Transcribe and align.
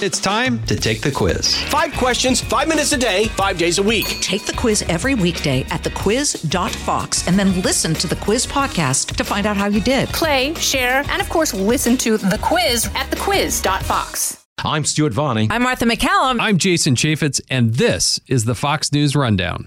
It's 0.00 0.20
time 0.20 0.62
to 0.66 0.76
take 0.76 1.00
the 1.00 1.10
quiz. 1.10 1.56
Five 1.64 1.92
questions, 1.94 2.40
five 2.40 2.68
minutes 2.68 2.92
a 2.92 2.96
day, 2.96 3.24
five 3.30 3.58
days 3.58 3.78
a 3.78 3.82
week. 3.82 4.06
Take 4.20 4.46
the 4.46 4.52
quiz 4.52 4.82
every 4.82 5.16
weekday 5.16 5.62
at 5.70 5.82
thequiz.fox 5.82 7.26
and 7.26 7.36
then 7.36 7.60
listen 7.62 7.94
to 7.94 8.06
the 8.06 8.14
quiz 8.14 8.46
podcast 8.46 9.16
to 9.16 9.24
find 9.24 9.44
out 9.44 9.56
how 9.56 9.66
you 9.66 9.80
did. 9.80 10.08
Play, 10.10 10.54
share, 10.54 11.02
and 11.08 11.20
of 11.20 11.28
course, 11.28 11.52
listen 11.52 11.96
to 11.96 12.16
the 12.16 12.38
quiz 12.40 12.86
at 12.94 13.10
thequiz.fox. 13.10 14.46
I'm 14.64 14.84
Stuart 14.84 15.14
Varney. 15.14 15.48
I'm 15.50 15.64
Martha 15.64 15.84
MacCallum. 15.84 16.36
I'm 16.40 16.58
Jason 16.58 16.94
Chaffetz, 16.94 17.40
and 17.50 17.74
this 17.74 18.20
is 18.28 18.44
the 18.44 18.54
Fox 18.54 18.92
News 18.92 19.16
Rundown. 19.16 19.66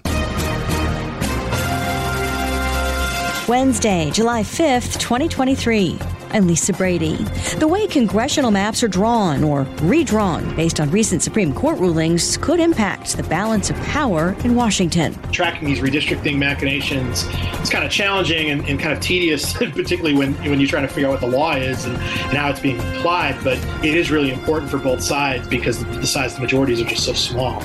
Wednesday, 3.48 4.10
July 4.12 4.42
5th, 4.42 4.98
2023. 4.98 5.98
I'm 6.32 6.46
Lisa 6.46 6.72
Brady. 6.72 7.16
The 7.58 7.68
way 7.68 7.86
congressional 7.86 8.50
maps 8.50 8.82
are 8.82 8.88
drawn 8.88 9.44
or 9.44 9.64
redrawn 9.82 10.56
based 10.56 10.80
on 10.80 10.90
recent 10.90 11.22
Supreme 11.22 11.52
Court 11.52 11.78
rulings 11.78 12.38
could 12.38 12.58
impact 12.58 13.18
the 13.18 13.22
balance 13.24 13.68
of 13.68 13.76
power 13.82 14.34
in 14.42 14.54
Washington. 14.54 15.12
Tracking 15.30 15.68
these 15.68 15.80
redistricting 15.80 16.38
machinations 16.38 17.24
is 17.60 17.68
kind 17.68 17.84
of 17.84 17.90
challenging 17.90 18.50
and, 18.50 18.66
and 18.66 18.80
kind 18.80 18.94
of 18.94 19.00
tedious, 19.00 19.52
particularly 19.52 20.14
when, 20.14 20.32
when 20.36 20.58
you're 20.58 20.70
trying 20.70 20.88
to 20.88 20.92
figure 20.92 21.10
out 21.10 21.12
what 21.12 21.20
the 21.20 21.36
law 21.36 21.54
is 21.54 21.84
and, 21.84 21.96
and 21.96 22.38
how 22.38 22.48
it's 22.48 22.60
being 22.60 22.80
applied. 22.96 23.36
But 23.44 23.58
it 23.84 23.94
is 23.94 24.10
really 24.10 24.32
important 24.32 24.70
for 24.70 24.78
both 24.78 25.02
sides 25.02 25.46
because 25.46 25.84
the 25.84 26.06
size 26.06 26.32
of 26.32 26.36
the 26.36 26.42
majorities 26.42 26.80
are 26.80 26.86
just 26.86 27.04
so 27.04 27.12
small. 27.12 27.62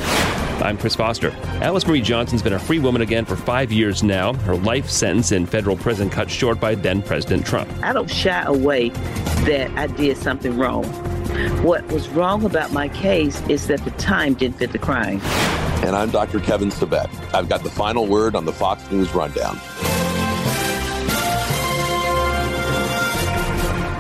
I'm 0.62 0.78
Chris 0.78 0.96
Foster. 0.96 1.32
Alice 1.62 1.86
Marie 1.86 2.02
Johnson's 2.02 2.42
been 2.42 2.54
a 2.54 2.60
free 2.60 2.80
woman 2.80 3.02
again 3.02 3.26
for 3.26 3.36
five 3.36 3.72
years 3.72 4.02
now. 4.02 4.34
Her 4.34 4.56
life 4.56 4.90
sentence 4.90 5.32
in 5.32 5.46
federal 5.46 5.78
prison 5.78 6.10
cut 6.10 6.32
short 6.32 6.60
by 6.60 6.74
then 6.74 7.02
President 7.04 7.46
Trump. 7.46 7.70
I 7.84 7.94
don't 7.94 8.10
shy 8.10 8.42
away 8.42 8.90
that 8.90 9.70
I 9.78 9.88
did 9.88 10.18
something 10.18 10.58
wrong. 10.58 10.84
What 11.64 11.86
was 11.92 12.10
wrong 12.10 12.44
about 12.44 12.72
my 12.72 12.90
case 12.90 13.40
is 13.48 13.68
that 13.68 13.84
the 13.86 13.92
time 13.92 14.34
didn't 14.34 14.58
fit 14.58 14.72
the 14.72 14.80
crime. 14.80 15.22
And 15.84 15.96
I'm 15.96 16.10
Dr. 16.10 16.40
Kevin 16.40 16.70
Sabet. 16.70 17.08
I've 17.36 17.48
got 17.48 17.62
the 17.64 17.70
final 17.70 18.08
word 18.08 18.36
on 18.36 18.46
the 18.46 18.54
Fox 18.54 18.90
News 18.90 19.14
Rundown. 19.14 19.60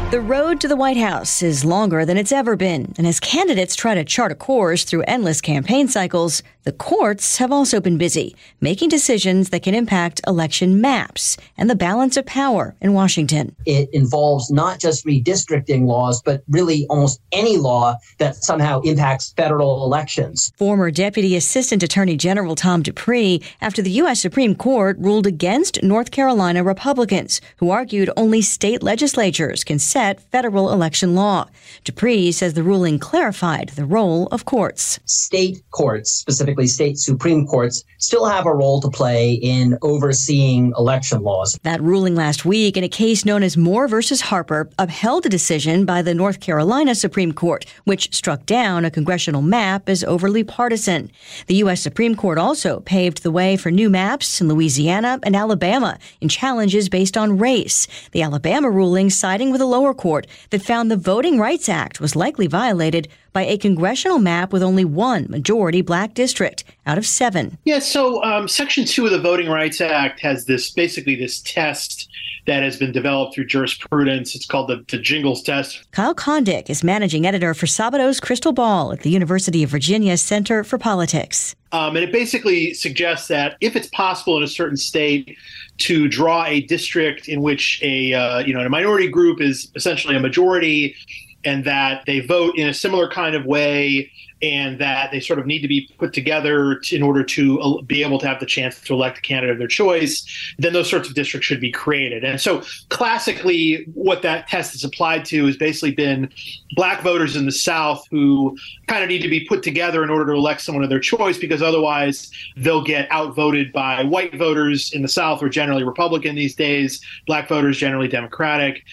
The 0.09 0.21
road 0.21 0.61
to 0.61 0.69
the 0.69 0.77
White 0.77 0.95
House 0.95 1.43
is 1.43 1.65
longer 1.65 2.05
than 2.05 2.15
it's 2.15 2.31
ever 2.31 2.55
been, 2.55 2.93
and 2.97 3.05
as 3.05 3.19
candidates 3.19 3.75
try 3.75 3.93
to 3.93 4.05
chart 4.05 4.31
a 4.31 4.35
course 4.35 4.85
through 4.85 5.03
endless 5.05 5.41
campaign 5.41 5.89
cycles, 5.89 6.43
the 6.63 6.71
courts 6.71 7.37
have 7.37 7.51
also 7.51 7.79
been 7.79 7.97
busy 7.97 8.35
making 8.59 8.89
decisions 8.89 9.51
that 9.51 9.63
can 9.63 9.73
impact 9.73 10.19
election 10.27 10.81
maps 10.81 11.37
and 11.57 11.69
the 11.69 11.75
balance 11.75 12.17
of 12.17 12.25
power 12.25 12.75
in 12.81 12.93
Washington. 12.93 13.55
It 13.65 13.89
involves 13.93 14.51
not 14.51 14.79
just 14.79 15.05
redistricting 15.05 15.85
laws, 15.85 16.21
but 16.21 16.43
really 16.49 16.85
almost 16.89 17.21
any 17.31 17.55
law 17.55 17.95
that 18.17 18.35
somehow 18.35 18.81
impacts 18.81 19.33
federal 19.33 19.85
elections. 19.85 20.51
Former 20.57 20.91
Deputy 20.91 21.37
Assistant 21.37 21.83
Attorney 21.83 22.17
General 22.17 22.55
Tom 22.55 22.81
Dupree, 22.81 23.41
after 23.61 23.81
the 23.81 23.91
U.S. 23.91 24.21
Supreme 24.21 24.55
Court 24.55 24.97
ruled 24.99 25.27
against 25.27 25.81
North 25.83 26.11
Carolina 26.11 26.63
Republicans, 26.63 27.39
who 27.57 27.69
argued 27.69 28.09
only 28.17 28.41
state 28.41 28.83
legislatures 28.83 29.63
can 29.63 29.79
set 29.97 30.21
federal 30.31 30.71
election 30.71 31.15
law. 31.15 31.47
Dupree 31.83 32.31
says 32.31 32.53
the 32.53 32.61
ruling 32.61 32.99
clarified 32.99 33.69
the 33.69 33.83
role 33.83 34.27
of 34.27 34.45
courts. 34.45 34.99
State 35.05 35.57
courts, 35.71 36.11
specifically 36.11 36.67
state 36.67 36.99
Supreme 36.99 37.47
Courts, 37.47 37.83
still 37.97 38.27
have 38.27 38.45
a 38.45 38.53
role 38.53 38.79
to 38.81 38.91
play 38.91 39.33
in 39.33 39.75
overseeing 39.81 40.71
election 40.77 41.23
laws. 41.23 41.57
That 41.63 41.81
ruling 41.81 42.13
last 42.13 42.45
week 42.45 42.77
in 42.77 42.83
a 42.83 42.89
case 42.89 43.25
known 43.25 43.41
as 43.41 43.57
Moore 43.57 43.87
versus 43.87 44.21
Harper 44.21 44.69
upheld 44.77 45.25
a 45.25 45.29
decision 45.29 45.83
by 45.83 46.03
the 46.03 46.13
North 46.13 46.41
Carolina 46.41 46.93
Supreme 46.93 47.31
Court, 47.31 47.65
which 47.85 48.13
struck 48.13 48.45
down 48.45 48.85
a 48.85 48.91
congressional 48.91 49.41
map 49.41 49.89
as 49.89 50.03
overly 50.03 50.43
partisan. 50.43 51.09
The 51.47 51.55
U.S. 51.55 51.81
Supreme 51.81 52.15
Court 52.15 52.37
also 52.37 52.81
paved 52.81 53.23
the 53.23 53.31
way 53.31 53.57
for 53.57 53.71
new 53.71 53.89
maps 53.89 54.41
in 54.41 54.47
Louisiana 54.47 55.17
and 55.23 55.35
Alabama 55.35 55.97
in 56.21 56.29
challenges 56.29 56.87
based 56.87 57.17
on 57.17 57.39
race. 57.39 57.87
The 58.11 58.21
Alabama 58.21 58.69
ruling 58.69 59.09
siding 59.09 59.51
with 59.51 59.61
a 59.61 59.65
lower 59.65 59.86
court 59.93 60.27
that 60.49 60.61
found 60.61 60.89
the 60.89 60.95
Voting 60.95 61.39
Rights 61.39 61.69
Act 61.69 61.99
was 61.99 62.15
likely 62.15 62.47
violated 62.47 63.07
by 63.37 63.45
a 63.45 63.55
congressional 63.55 64.17
map 64.17 64.51
with 64.51 64.63
only 64.63 64.83
one 64.83 65.27
majority 65.29 65.83
black 65.83 66.15
district 66.15 66.63
out 66.87 66.97
of 66.97 67.05
seven. 67.05 67.55
Yeah, 67.65 67.77
so 67.77 68.23
um, 68.23 68.47
Section 68.47 68.83
2 68.83 69.05
of 69.05 69.11
the 69.11 69.19
Voting 69.19 69.47
Rights 69.47 69.79
Act 69.79 70.19
has 70.21 70.45
this 70.45 70.71
basically 70.71 71.13
this 71.13 71.39
test 71.41 72.09
that 72.47 72.63
has 72.63 72.77
been 72.77 72.91
developed 72.91 73.35
through 73.35 73.45
jurisprudence. 73.45 74.33
It's 74.33 74.47
called 74.47 74.69
the, 74.69 74.83
the 74.89 74.97
Gingles 74.97 75.43
test. 75.43 75.85
Kyle 75.91 76.15
Kondik 76.15 76.67
is 76.67 76.83
managing 76.83 77.27
editor 77.27 77.53
for 77.53 77.67
Sabato's 77.67 78.19
Crystal 78.19 78.53
Ball 78.53 78.91
at 78.91 79.01
the 79.01 79.11
University 79.11 79.61
of 79.61 79.69
Virginia 79.69 80.17
Center 80.17 80.63
for 80.63 80.79
Politics. 80.79 81.55
Um, 81.71 81.95
and 81.95 82.03
it 82.03 82.11
basically 82.11 82.73
suggests 82.73 83.27
that 83.27 83.55
if 83.61 83.75
it's 83.75 83.89
possible 83.89 84.35
in 84.37 84.41
a 84.41 84.47
certain 84.47 84.77
state 84.77 85.37
to 85.77 86.07
draw 86.07 86.45
a 86.45 86.61
district 86.61 87.27
in 87.27 87.43
which 87.43 87.79
a 87.83 88.15
uh, 88.15 88.39
you 88.39 88.53
know 88.55 88.61
a 88.61 88.69
minority 88.69 89.09
group 89.09 89.39
is 89.39 89.71
essentially 89.75 90.15
a 90.15 90.19
majority 90.19 90.95
and 91.43 91.63
that 91.65 92.03
they 92.05 92.19
vote 92.19 92.57
in 92.57 92.67
a 92.67 92.73
similar 92.73 93.09
kind 93.09 93.35
of 93.35 93.45
way 93.45 94.11
and 94.41 94.79
that 94.79 95.11
they 95.11 95.19
sort 95.19 95.39
of 95.39 95.45
need 95.45 95.61
to 95.61 95.67
be 95.67 95.89
put 95.97 96.13
together 96.13 96.79
in 96.91 97.01
order 97.01 97.23
to 97.23 97.59
uh, 97.59 97.81
be 97.81 98.03
able 98.03 98.19
to 98.19 98.27
have 98.27 98.39
the 98.39 98.45
chance 98.45 98.79
to 98.81 98.93
elect 98.93 99.17
a 99.17 99.21
candidate 99.21 99.51
of 99.51 99.57
their 99.57 99.67
choice, 99.67 100.53
then 100.59 100.73
those 100.73 100.89
sorts 100.89 101.09
of 101.09 101.15
districts 101.15 101.47
should 101.47 101.59
be 101.59 101.71
created. 101.71 102.23
And 102.23 102.39
so, 102.39 102.61
classically, 102.89 103.85
what 103.93 104.21
that 104.21 104.47
test 104.47 104.75
is 104.75 104.83
applied 104.83 105.25
to 105.25 105.45
has 105.47 105.57
basically 105.57 105.91
been 105.91 106.31
black 106.75 107.01
voters 107.01 107.35
in 107.35 107.45
the 107.45 107.51
South 107.51 108.05
who 108.11 108.55
kind 108.87 109.03
of 109.03 109.09
need 109.09 109.21
to 109.23 109.29
be 109.29 109.45
put 109.45 109.63
together 109.63 110.03
in 110.03 110.09
order 110.09 110.27
to 110.27 110.33
elect 110.33 110.61
someone 110.61 110.83
of 110.83 110.89
their 110.89 110.99
choice 110.99 111.37
because 111.37 111.61
otherwise 111.61 112.31
they'll 112.57 112.83
get 112.83 113.11
outvoted 113.11 113.73
by 113.73 114.03
white 114.03 114.35
voters 114.37 114.93
in 114.93 115.01
the 115.01 115.07
South, 115.07 115.39
who 115.39 115.47
are 115.47 115.49
generally 115.49 115.83
Republican 115.83 116.35
these 116.35 116.55
days, 116.55 117.01
black 117.25 117.47
voters 117.47 117.77
generally 117.77 118.07
Democratic. 118.07 118.83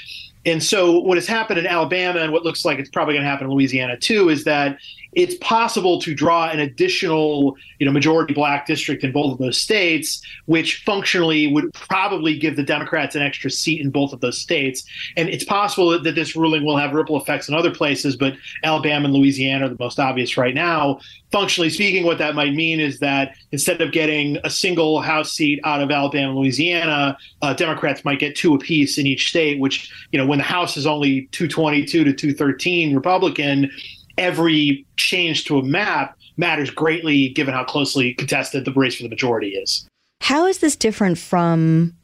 And 0.47 0.63
so, 0.63 0.99
what 0.99 1.17
has 1.17 1.27
happened 1.27 1.59
in 1.59 1.67
Alabama 1.67 2.21
and 2.21 2.33
what 2.33 2.45
looks 2.45 2.65
like 2.65 2.79
it's 2.79 2.91
probably 2.91 3.15
going 3.15 3.25
to 3.25 3.31
happen 3.31 3.47
in 3.47 3.53
Louisiana 3.53 3.97
too 3.97 4.29
is 4.29 4.45
that 4.45 4.79
it's 5.17 5.37
possible 5.37 6.01
to 6.01 6.15
draw 6.15 6.49
an 6.49 6.61
additional, 6.61 7.57
you 7.79 7.87
know, 7.87 7.93
majority 7.93 8.35
black 8.35 8.67
district 8.67 9.05
in 9.05 9.13
both 9.13 9.33
of 9.33 9.39
those 9.39 9.59
states, 9.59 10.23
which 10.47 10.83
functionally 10.85 11.47
would 11.53 11.73
probably 11.75 12.39
give 12.39 12.57
the 12.57 12.63
Democrats 12.63 13.15
an 13.15 13.23
extra 13.23 13.51
seat 13.51 13.81
in 13.81 13.91
both 13.91 14.13
of 14.13 14.21
those 14.21 14.39
states. 14.39 14.85
And 15.17 15.29
it's 15.29 15.45
possible 15.45 15.91
that, 15.91 16.05
that 16.05 16.15
this 16.15 16.35
ruling 16.35 16.65
will 16.65 16.77
have 16.77 16.93
ripple 16.93 17.21
effects 17.21 17.49
in 17.49 17.55
other 17.55 17.73
places, 17.73 18.17
but 18.17 18.35
Alabama 18.63 19.07
and 19.07 19.15
Louisiana 19.15 19.67
are 19.67 19.69
the 19.69 19.77
most 19.79 19.99
obvious 19.99 20.37
right 20.37 20.55
now. 20.55 20.99
Functionally 21.31 21.71
speaking, 21.71 22.05
what 22.05 22.19
that 22.19 22.35
might 22.35 22.55
mean 22.55 22.79
is 22.79 23.01
that 23.01 23.35
instead 23.51 23.81
of 23.81 23.93
getting 23.93 24.39
a 24.45 24.51
single 24.51 25.01
House 25.01 25.33
seat 25.33 25.61
out 25.65 25.81
of 25.81 25.91
Alabama 25.91 26.29
and 26.29 26.39
Louisiana, 26.39 27.17
uh, 27.43 27.55
Democrats 27.55 28.05
might 28.05 28.21
get 28.21 28.37
two 28.37 28.55
apiece 28.55 28.99
in 28.99 29.07
each 29.07 29.31
state, 29.31 29.59
which, 29.59 29.91
you 30.13 30.19
know, 30.19 30.27
when 30.27 30.39
the 30.39 30.45
House 30.45 30.77
is 30.77 30.87
only 30.87 31.27
222 31.33 32.05
to 32.05 32.13
213 32.13 32.95
Republican, 32.95 33.71
every 34.19 34.87
change 34.97 35.45
to 35.45 35.59
a 35.59 35.63
map 35.63 36.17
matters 36.37 36.71
greatly 36.71 37.29
given 37.29 37.55
how 37.55 37.65
closely 37.65 38.15
contested 38.15 38.65
the 38.65 38.73
race 38.73 38.97
for 38.97 39.03
the 39.03 39.09
majority 39.09 39.51
is. 39.51 39.87
How 40.21 40.47
is 40.47 40.59
this 40.59 40.77
different 40.77 41.19
from 41.19 41.95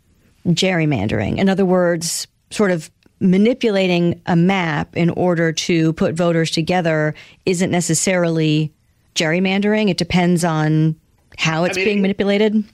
gerrymandering? 0.48 1.38
In 1.38 1.48
other 1.48 1.64
words, 1.64 2.26
sort 2.50 2.70
of 2.70 2.90
manipulating 3.20 4.20
a 4.26 4.36
map 4.36 4.96
in 4.96 5.10
order 5.10 5.52
to 5.52 5.92
put 5.94 6.14
voters 6.14 6.50
together 6.50 7.14
isn't 7.44 7.70
necessarily 7.70 8.72
gerrymandering. 9.14 9.90
It 9.90 9.98
depends 9.98 10.44
on 10.44 10.96
how 11.36 11.64
it's 11.64 11.76
I 11.76 11.80
mean, 11.80 11.86
being 11.86 12.02
manipulated. 12.02 12.64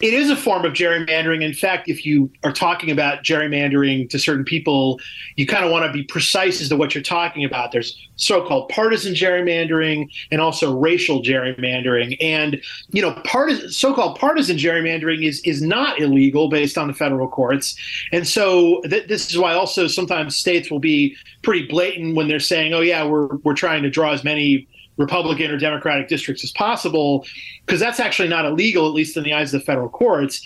It 0.00 0.14
is 0.14 0.30
a 0.30 0.36
form 0.36 0.64
of 0.64 0.72
gerrymandering. 0.72 1.42
In 1.42 1.52
fact, 1.52 1.88
if 1.88 2.06
you 2.06 2.30
are 2.42 2.52
talking 2.52 2.90
about 2.90 3.22
gerrymandering 3.22 4.08
to 4.10 4.18
certain 4.18 4.44
people, 4.44 4.98
you 5.36 5.46
kind 5.46 5.64
of 5.64 5.70
want 5.70 5.84
to 5.84 5.92
be 5.92 6.02
precise 6.04 6.60
as 6.62 6.70
to 6.70 6.76
what 6.76 6.94
you're 6.94 7.02
talking 7.02 7.44
about. 7.44 7.72
There's 7.72 8.08
so-called 8.16 8.70
partisan 8.70 9.12
gerrymandering 9.12 10.08
and 10.30 10.40
also 10.40 10.74
racial 10.76 11.22
gerrymandering. 11.22 12.16
And 12.20 12.62
you 12.90 13.02
know, 13.02 13.12
partisan, 13.24 13.70
so-called 13.70 14.18
partisan 14.18 14.56
gerrymandering 14.56 15.26
is 15.26 15.40
is 15.42 15.60
not 15.60 16.00
illegal 16.00 16.48
based 16.48 16.78
on 16.78 16.88
the 16.88 16.94
federal 16.94 17.28
courts. 17.28 17.76
And 18.10 18.26
so 18.26 18.80
th- 18.82 19.06
this 19.06 19.30
is 19.30 19.36
why 19.36 19.52
also 19.52 19.86
sometimes 19.86 20.36
states 20.36 20.70
will 20.70 20.80
be 20.80 21.14
pretty 21.42 21.66
blatant 21.66 22.16
when 22.16 22.28
they're 22.28 22.40
saying, 22.40 22.72
"Oh 22.72 22.80
yeah, 22.80 23.04
we're 23.06 23.36
we're 23.44 23.54
trying 23.54 23.82
to 23.82 23.90
draw 23.90 24.12
as 24.12 24.24
many 24.24 24.66
Republican 25.00 25.50
or 25.50 25.56
Democratic 25.56 26.08
districts 26.08 26.44
as 26.44 26.52
possible, 26.52 27.26
because 27.66 27.80
that's 27.80 27.98
actually 27.98 28.28
not 28.28 28.44
illegal, 28.44 28.86
at 28.86 28.92
least 28.92 29.16
in 29.16 29.24
the 29.24 29.32
eyes 29.32 29.52
of 29.52 29.60
the 29.60 29.64
federal 29.64 29.88
courts. 29.88 30.40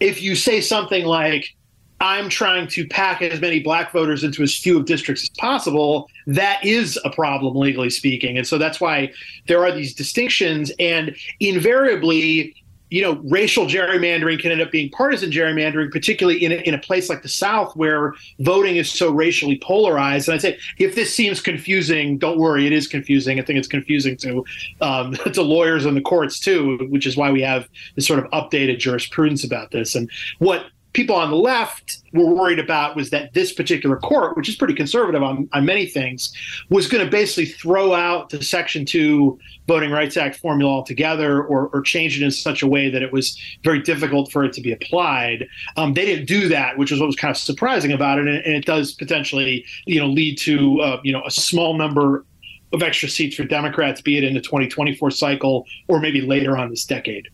If 0.00 0.22
you 0.22 0.34
say 0.34 0.60
something 0.60 1.04
like, 1.04 1.54
I'm 2.00 2.28
trying 2.28 2.68
to 2.68 2.86
pack 2.86 3.22
as 3.22 3.40
many 3.40 3.60
black 3.60 3.92
voters 3.92 4.22
into 4.22 4.42
as 4.44 4.56
few 4.56 4.78
of 4.78 4.84
districts 4.86 5.24
as 5.24 5.30
possible, 5.30 6.08
that 6.28 6.64
is 6.64 6.98
a 7.04 7.10
problem, 7.10 7.56
legally 7.56 7.90
speaking. 7.90 8.38
And 8.38 8.46
so 8.46 8.56
that's 8.56 8.80
why 8.80 9.12
there 9.48 9.64
are 9.64 9.72
these 9.72 9.94
distinctions. 9.94 10.70
And 10.78 11.16
invariably, 11.40 12.54
you 12.90 13.02
know, 13.02 13.20
racial 13.24 13.66
gerrymandering 13.66 14.40
can 14.40 14.52
end 14.52 14.60
up 14.60 14.70
being 14.70 14.90
partisan 14.90 15.30
gerrymandering, 15.30 15.90
particularly 15.90 16.42
in 16.44 16.52
a, 16.52 16.56
in 16.56 16.74
a 16.74 16.78
place 16.78 17.08
like 17.08 17.22
the 17.22 17.28
South 17.28 17.74
where 17.76 18.14
voting 18.38 18.76
is 18.76 18.90
so 18.90 19.10
racially 19.10 19.58
polarized. 19.62 20.28
And 20.28 20.34
I'd 20.34 20.42
say 20.42 20.58
if 20.78 20.94
this 20.94 21.14
seems 21.14 21.40
confusing, 21.40 22.18
don't 22.18 22.38
worry, 22.38 22.66
it 22.66 22.72
is 22.72 22.86
confusing. 22.86 23.38
I 23.38 23.42
think 23.42 23.58
it's 23.58 23.68
confusing 23.68 24.16
to 24.18 24.44
um, 24.80 25.12
to 25.32 25.42
lawyers 25.42 25.84
and 25.84 25.96
the 25.96 26.00
courts 26.00 26.40
too, 26.40 26.78
which 26.90 27.06
is 27.06 27.16
why 27.16 27.30
we 27.30 27.42
have 27.42 27.68
this 27.94 28.06
sort 28.06 28.24
of 28.24 28.30
updated 28.30 28.78
jurisprudence 28.78 29.44
about 29.44 29.70
this. 29.70 29.94
And 29.94 30.10
what 30.38 30.66
people 30.98 31.14
on 31.14 31.30
the 31.30 31.36
left 31.36 32.02
were 32.12 32.26
worried 32.26 32.58
about 32.58 32.96
was 32.96 33.10
that 33.10 33.32
this 33.32 33.52
particular 33.52 33.94
court, 33.94 34.36
which 34.36 34.48
is 34.48 34.56
pretty 34.56 34.74
conservative 34.74 35.22
on, 35.22 35.48
on 35.52 35.64
many 35.64 35.86
things, 35.86 36.34
was 36.70 36.88
going 36.88 37.04
to 37.04 37.08
basically 37.08 37.46
throw 37.46 37.94
out 37.94 38.30
the 38.30 38.42
Section 38.42 38.84
2 38.84 39.38
Voting 39.68 39.92
Rights 39.92 40.16
Act 40.16 40.34
formula 40.34 40.72
altogether 40.72 41.40
or, 41.40 41.68
or 41.68 41.82
change 41.82 42.20
it 42.20 42.24
in 42.24 42.32
such 42.32 42.62
a 42.62 42.66
way 42.66 42.90
that 42.90 43.00
it 43.00 43.12
was 43.12 43.40
very 43.62 43.80
difficult 43.80 44.32
for 44.32 44.42
it 44.42 44.52
to 44.54 44.60
be 44.60 44.72
applied. 44.72 45.46
Um, 45.76 45.94
they 45.94 46.04
didn't 46.04 46.26
do 46.26 46.48
that, 46.48 46.76
which 46.76 46.90
is 46.90 46.98
what 46.98 47.06
was 47.06 47.14
kind 47.14 47.30
of 47.30 47.36
surprising 47.36 47.92
about 47.92 48.18
it. 48.18 48.26
And, 48.26 48.38
and 48.38 48.56
it 48.56 48.64
does 48.64 48.92
potentially, 48.92 49.64
you 49.86 50.00
know, 50.00 50.08
lead 50.08 50.36
to, 50.38 50.80
uh, 50.80 51.00
you 51.04 51.12
know, 51.12 51.22
a 51.24 51.30
small 51.30 51.78
number 51.78 52.26
of 52.72 52.82
extra 52.82 53.08
seats 53.08 53.36
for 53.36 53.44
Democrats, 53.44 54.00
be 54.00 54.18
it 54.18 54.24
in 54.24 54.34
the 54.34 54.40
2024 54.40 55.12
cycle 55.12 55.64
or 55.86 56.00
maybe 56.00 56.22
later 56.22 56.58
on 56.58 56.70
this 56.70 56.84
decade. 56.84 57.28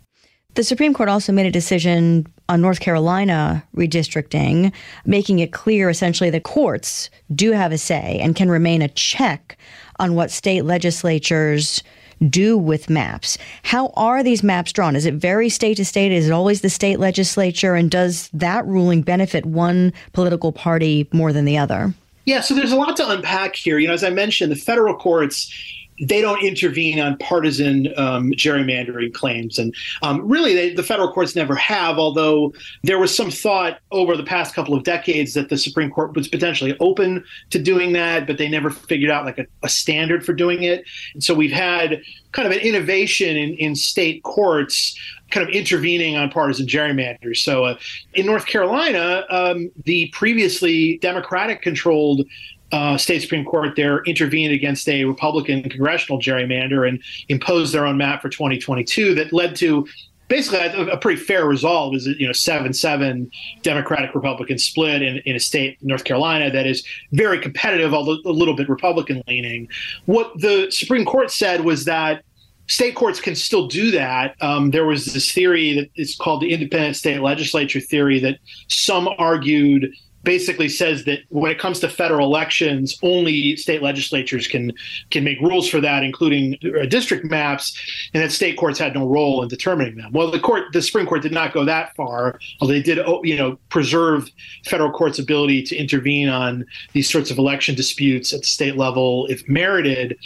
The 0.54 0.62
Supreme 0.62 0.94
Court 0.94 1.08
also 1.08 1.32
made 1.32 1.46
a 1.46 1.50
decision 1.50 2.26
on 2.48 2.60
North 2.60 2.78
Carolina 2.78 3.64
redistricting, 3.76 4.72
making 5.04 5.40
it 5.40 5.52
clear 5.52 5.90
essentially 5.90 6.30
that 6.30 6.44
courts 6.44 7.10
do 7.34 7.50
have 7.50 7.72
a 7.72 7.78
say 7.78 8.20
and 8.22 8.36
can 8.36 8.48
remain 8.48 8.80
a 8.80 8.88
check 8.88 9.58
on 9.98 10.14
what 10.14 10.30
state 10.30 10.64
legislatures 10.64 11.82
do 12.28 12.56
with 12.56 12.88
maps. 12.88 13.36
How 13.64 13.88
are 13.96 14.22
these 14.22 14.44
maps 14.44 14.72
drawn? 14.72 14.94
Is 14.94 15.06
it 15.06 15.14
very 15.14 15.48
state 15.48 15.76
to 15.78 15.84
state? 15.84 16.12
Is 16.12 16.28
it 16.28 16.32
always 16.32 16.60
the 16.60 16.70
state 16.70 17.00
legislature? 17.00 17.74
And 17.74 17.90
does 17.90 18.30
that 18.32 18.64
ruling 18.64 19.02
benefit 19.02 19.44
one 19.44 19.92
political 20.12 20.52
party 20.52 21.08
more 21.12 21.32
than 21.32 21.44
the 21.44 21.58
other? 21.58 21.92
Yeah, 22.26 22.40
so 22.40 22.54
there's 22.54 22.72
a 22.72 22.76
lot 22.76 22.96
to 22.98 23.10
unpack 23.10 23.56
here. 23.56 23.78
You 23.78 23.88
know, 23.88 23.94
as 23.94 24.04
I 24.04 24.10
mentioned, 24.10 24.52
the 24.52 24.56
federal 24.56 24.94
courts 24.94 25.52
they 26.00 26.20
don't 26.20 26.43
intervene 26.43 27.00
on 27.00 27.17
partisan 27.19 27.88
um, 27.96 28.32
gerrymandering 28.32 29.12
claims. 29.14 29.58
And 29.58 29.75
um, 30.02 30.26
really, 30.26 30.55
they, 30.55 30.75
the 30.75 30.82
federal 30.82 31.12
courts 31.12 31.37
never 31.37 31.55
have, 31.55 31.99
although 31.99 32.52
there 32.82 32.99
was 32.99 33.14
some 33.14 33.31
thought 33.31 33.79
over 33.93 34.17
the 34.17 34.25
past 34.25 34.55
couple 34.55 34.75
of 34.75 34.82
decades 34.82 35.35
that 35.35 35.49
the 35.49 35.56
Supreme 35.56 35.91
Court 35.91 36.17
was 36.17 36.29
potentially 36.29 36.76
open 36.81 37.25
to 37.50 37.58
doing 37.58 37.93
that, 37.93 38.26
but 38.26 38.38
they 38.38 38.49
never 38.49 38.70
figured 38.70 39.11
out 39.11 39.25
like 39.25 39.38
a, 39.38 39.46
a 39.62 39.69
standard 39.69 40.25
for 40.25 40.32
doing 40.32 40.64
it. 40.64 40.85
And 41.14 41.23
so 41.23 41.35
we've 41.35 41.52
had 41.52 42.02
kind 42.32 42.47
of 42.47 42.52
an 42.52 42.61
innovation 42.61 43.37
in, 43.37 43.55
in 43.55 43.76
state 43.76 44.23
courts 44.25 44.99
kind 45.31 45.49
of 45.49 45.55
intervening 45.55 46.17
on 46.17 46.31
partisan 46.31 46.67
gerrymanders. 46.67 47.38
So 47.38 47.64
uh, 47.64 47.79
in 48.14 48.26
North 48.26 48.47
Carolina, 48.47 49.25
um, 49.31 49.70
the 49.85 50.08
previously 50.12 50.99
Democratic 50.99 51.62
controlled 51.62 52.26
uh, 52.75 52.99
state 52.99 53.23
Supreme 53.23 53.44
Court 53.44 53.76
there 53.76 54.03
intervened 54.03 54.53
against 54.53 54.88
a 54.88 55.05
Republican 55.05 55.62
congressional 55.62 56.19
gerrymander 56.19 56.88
and 56.88 57.00
imposed 57.29 57.73
their 57.73 57.87
own 57.87 57.97
map 57.97 58.21
for 58.21 58.29
2022 58.29 59.15
that 59.15 59.32
led 59.32 59.55
to 59.55 59.87
basically 60.26 60.59
a, 60.59 60.87
a 60.88 60.97
pretty 60.97 61.21
fair 61.21 61.47
result. 61.47 61.94
is 61.94 62.09
you 62.09 62.26
know 62.26 62.32
seven 62.32 62.73
seven 62.73 63.31
Democratic 63.62 64.12
Republican 64.12 64.59
split 64.59 65.03
in, 65.03 65.19
in 65.19 65.37
a 65.37 65.41
state 65.41 65.79
North 65.82 66.03
Carolina 66.03 66.50
that 66.50 66.67
is 66.67 66.85
very 67.12 67.38
competitive, 67.38 67.94
although 67.94 68.19
a 68.25 68.32
little 68.32 68.56
bit 68.56 68.69
Republican 68.69 69.23
leaning. 69.29 69.69
What 70.06 70.32
the 70.41 70.69
Supreme 70.73 71.05
Court 71.05 71.31
said 71.31 71.61
was 71.61 71.85
that 71.85 72.25
state 72.67 72.97
courts 72.97 73.21
can 73.21 73.37
still 73.37 73.69
do 73.69 73.93
that. 73.93 74.35
Um, 74.41 74.73
there 74.73 74.87
was 74.87 75.05
this 75.05 75.31
theory 75.31 75.75
that 75.75 75.91
is 75.94 76.17
called 76.17 76.41
the 76.43 76.53
independent 76.53 76.97
state 76.97 77.21
legislature 77.21 77.81
theory 77.81 78.19
that 78.19 78.38
some 78.67 79.09
argued 79.19 79.94
basically 80.25 80.69
says 80.69 81.05
that 81.05 81.21
when 81.29 81.50
it 81.53 81.59
comes 81.59 81.81
to 81.81 81.88
federal 81.88 82.26
elections, 82.26 82.99
only 83.03 83.56
state 83.56 83.82
legislatures 83.82 84.49
can 84.49 84.73
can 85.11 85.23
make 85.23 85.41
rules 85.41 85.69
for 85.69 85.81
that, 85.81 86.03
including 86.03 86.56
uh, 86.65 86.87
district 86.87 87.25
maps, 87.26 87.79
and 88.12 88.23
that 88.23 88.32
state 88.32 88.56
courts 88.56 88.79
had 88.79 88.94
no 88.94 89.06
role 89.06 89.43
in 89.43 89.49
determining 89.49 89.97
them. 89.97 90.11
Well, 90.12 90.31
the 90.31 90.41
court, 90.41 90.73
the 90.73 90.82
Supreme 90.82 91.06
Court, 91.06 91.23
did 91.23 91.32
not 91.32 91.53
go 91.53 91.65
that 91.65 91.94
far. 91.94 92.41
Although 92.61 92.75
they 92.75 92.82
did, 92.82 92.99
oh, 92.99 93.23
you 93.23 93.37
know, 93.37 93.59
preserve 93.69 94.31
federal 94.65 94.91
courts' 94.91 95.19
ability 95.19 95.62
to 95.65 95.76
intervene 95.76 96.29
on 96.29 96.67
these 96.93 97.11
sorts 97.11 97.31
of 97.31 97.38
election 97.38 97.75
disputes 97.75 98.32
at 98.32 98.41
the 98.41 98.47
state 98.47 98.76
level 98.76 99.26
if 99.26 99.47
merited. 99.49 100.17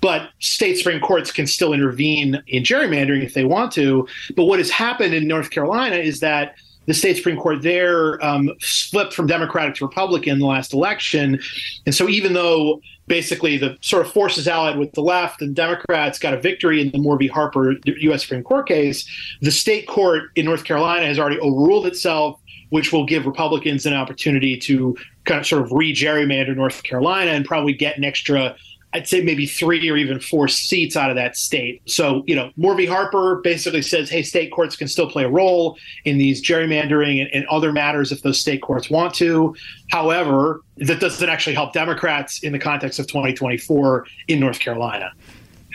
But 0.00 0.30
state 0.38 0.76
Supreme 0.76 1.00
Courts 1.00 1.32
can 1.32 1.46
still 1.46 1.72
intervene 1.72 2.42
in 2.46 2.62
gerrymandering 2.62 3.24
if 3.24 3.34
they 3.34 3.44
want 3.44 3.72
to. 3.72 4.06
But 4.36 4.44
what 4.44 4.58
has 4.58 4.70
happened 4.70 5.14
in 5.14 5.26
North 5.26 5.50
Carolina 5.50 5.96
is 5.96 6.20
that 6.20 6.54
the 6.88 6.94
state 6.94 7.16
Supreme 7.16 7.36
Court 7.36 7.60
there 7.60 8.24
um, 8.24 8.50
flipped 8.62 9.12
from 9.12 9.26
Democratic 9.26 9.74
to 9.76 9.86
Republican 9.86 10.32
in 10.32 10.38
the 10.38 10.46
last 10.46 10.72
election. 10.72 11.38
And 11.84 11.94
so 11.94 12.08
even 12.08 12.32
though 12.32 12.80
basically 13.06 13.58
the 13.58 13.76
sort 13.82 14.04
of 14.04 14.12
forces 14.12 14.48
allied 14.48 14.78
with 14.78 14.92
the 14.92 15.02
left 15.02 15.42
and 15.42 15.54
Democrats 15.54 16.18
got 16.18 16.32
a 16.34 16.40
victory 16.40 16.80
in 16.80 16.90
the 16.90 16.98
Moore. 16.98 17.18
Harper 17.30 17.76
U.S. 17.84 18.22
Supreme 18.22 18.42
Court 18.42 18.66
case, 18.66 19.06
the 19.42 19.50
state 19.50 19.86
court 19.86 20.30
in 20.34 20.46
North 20.46 20.64
Carolina 20.64 21.06
has 21.06 21.18
already 21.18 21.38
overruled 21.40 21.86
itself 21.86 22.40
which 22.70 22.92
will 22.92 23.06
give 23.06 23.26
Republicans 23.26 23.86
an 23.86 23.94
opportunity 23.94 24.56
to 24.56 24.94
kind 25.24 25.40
of 25.40 25.46
sort 25.46 25.62
of 25.62 25.72
re 25.72 25.92
gerrymander 25.94 26.54
North 26.54 26.82
Carolina 26.82 27.30
and 27.30 27.44
probably 27.44 27.72
get 27.72 27.96
an 27.96 28.04
extra 28.04 28.54
I'd 28.94 29.06
say 29.06 29.20
maybe 29.20 29.44
three 29.46 29.88
or 29.90 29.96
even 29.96 30.18
four 30.18 30.48
seats 30.48 30.96
out 30.96 31.10
of 31.10 31.16
that 31.16 31.36
state. 31.36 31.82
So, 31.84 32.24
you 32.26 32.34
know, 32.34 32.50
Moore 32.56 32.74
v. 32.74 32.86
Harper 32.86 33.36
basically 33.36 33.82
says, 33.82 34.08
hey, 34.08 34.22
state 34.22 34.50
courts 34.50 34.76
can 34.76 34.88
still 34.88 35.10
play 35.10 35.24
a 35.24 35.28
role 35.28 35.76
in 36.06 36.16
these 36.16 36.42
gerrymandering 36.42 37.20
and, 37.20 37.30
and, 37.34 37.46
other 37.48 37.72
matters 37.72 38.12
if 38.12 38.22
those 38.22 38.40
state 38.40 38.62
courts 38.62 38.88
want 38.88 39.14
to. 39.14 39.54
However, 39.90 40.62
that 40.78 41.00
doesn't 41.00 41.28
actually 41.28 41.54
help 41.54 41.72
Democrats 41.72 42.42
in 42.42 42.52
the 42.52 42.58
context 42.58 42.98
of 42.98 43.06
2024 43.06 44.06
in 44.28 44.40
North 44.40 44.58
Carolina. 44.58 45.12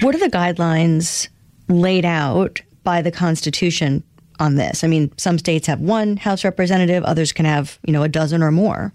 What 0.02 0.16
are 0.16 0.20
the 0.20 0.30
guidelines 0.30 1.28
laid 1.68 2.06
out 2.06 2.62
by 2.84 3.02
the 3.02 3.12
Constitution 3.12 4.04
on 4.40 4.56
this? 4.56 4.84
I 4.84 4.88
mean, 4.88 5.12
some 5.18 5.38
states 5.38 5.68
have 5.68 5.80
one 5.80 6.18
House 6.18 6.44
representative, 6.44 7.04
others 7.04 7.32
can 7.32 7.46
have, 7.46 7.78
you 7.86 7.94
know, 7.94 8.04
a 8.04 8.10
dozen 8.10 8.42
or 8.42 8.52
more. 8.52 8.92